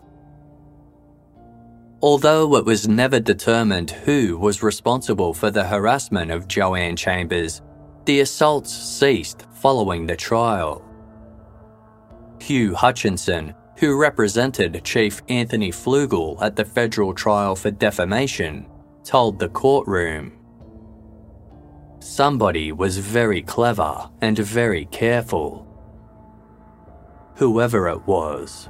Although 2.01 2.55
it 2.55 2.63
was 2.63 2.87
never 2.87 3.19
determined 3.19 3.91
who 3.91 4.37
was 4.37 4.63
responsible 4.63 5.33
for 5.33 5.51
the 5.51 5.65
harassment 5.65 6.31
of 6.31 6.47
Joanne 6.47 6.95
Chambers, 6.95 7.61
the 8.05 8.21
assaults 8.21 8.71
ceased 8.71 9.45
following 9.51 10.05
the 10.05 10.15
trial. 10.15 10.84
Hugh 12.45 12.75
Hutchinson, 12.75 13.55
who 13.77 13.99
represented 13.99 14.83
Chief 14.83 15.19
Anthony 15.29 15.71
Flugel 15.71 16.39
at 16.43 16.55
the 16.55 16.63
federal 16.63 17.11
trial 17.11 17.55
for 17.55 17.71
defamation, 17.71 18.67
told 19.03 19.39
the 19.39 19.49
courtroom 19.49 20.31
Somebody 21.97 22.71
was 22.71 22.99
very 22.99 23.41
clever 23.41 24.11
and 24.21 24.37
very 24.37 24.85
careful. 24.85 25.65
Whoever 27.37 27.87
it 27.87 28.05
was. 28.05 28.69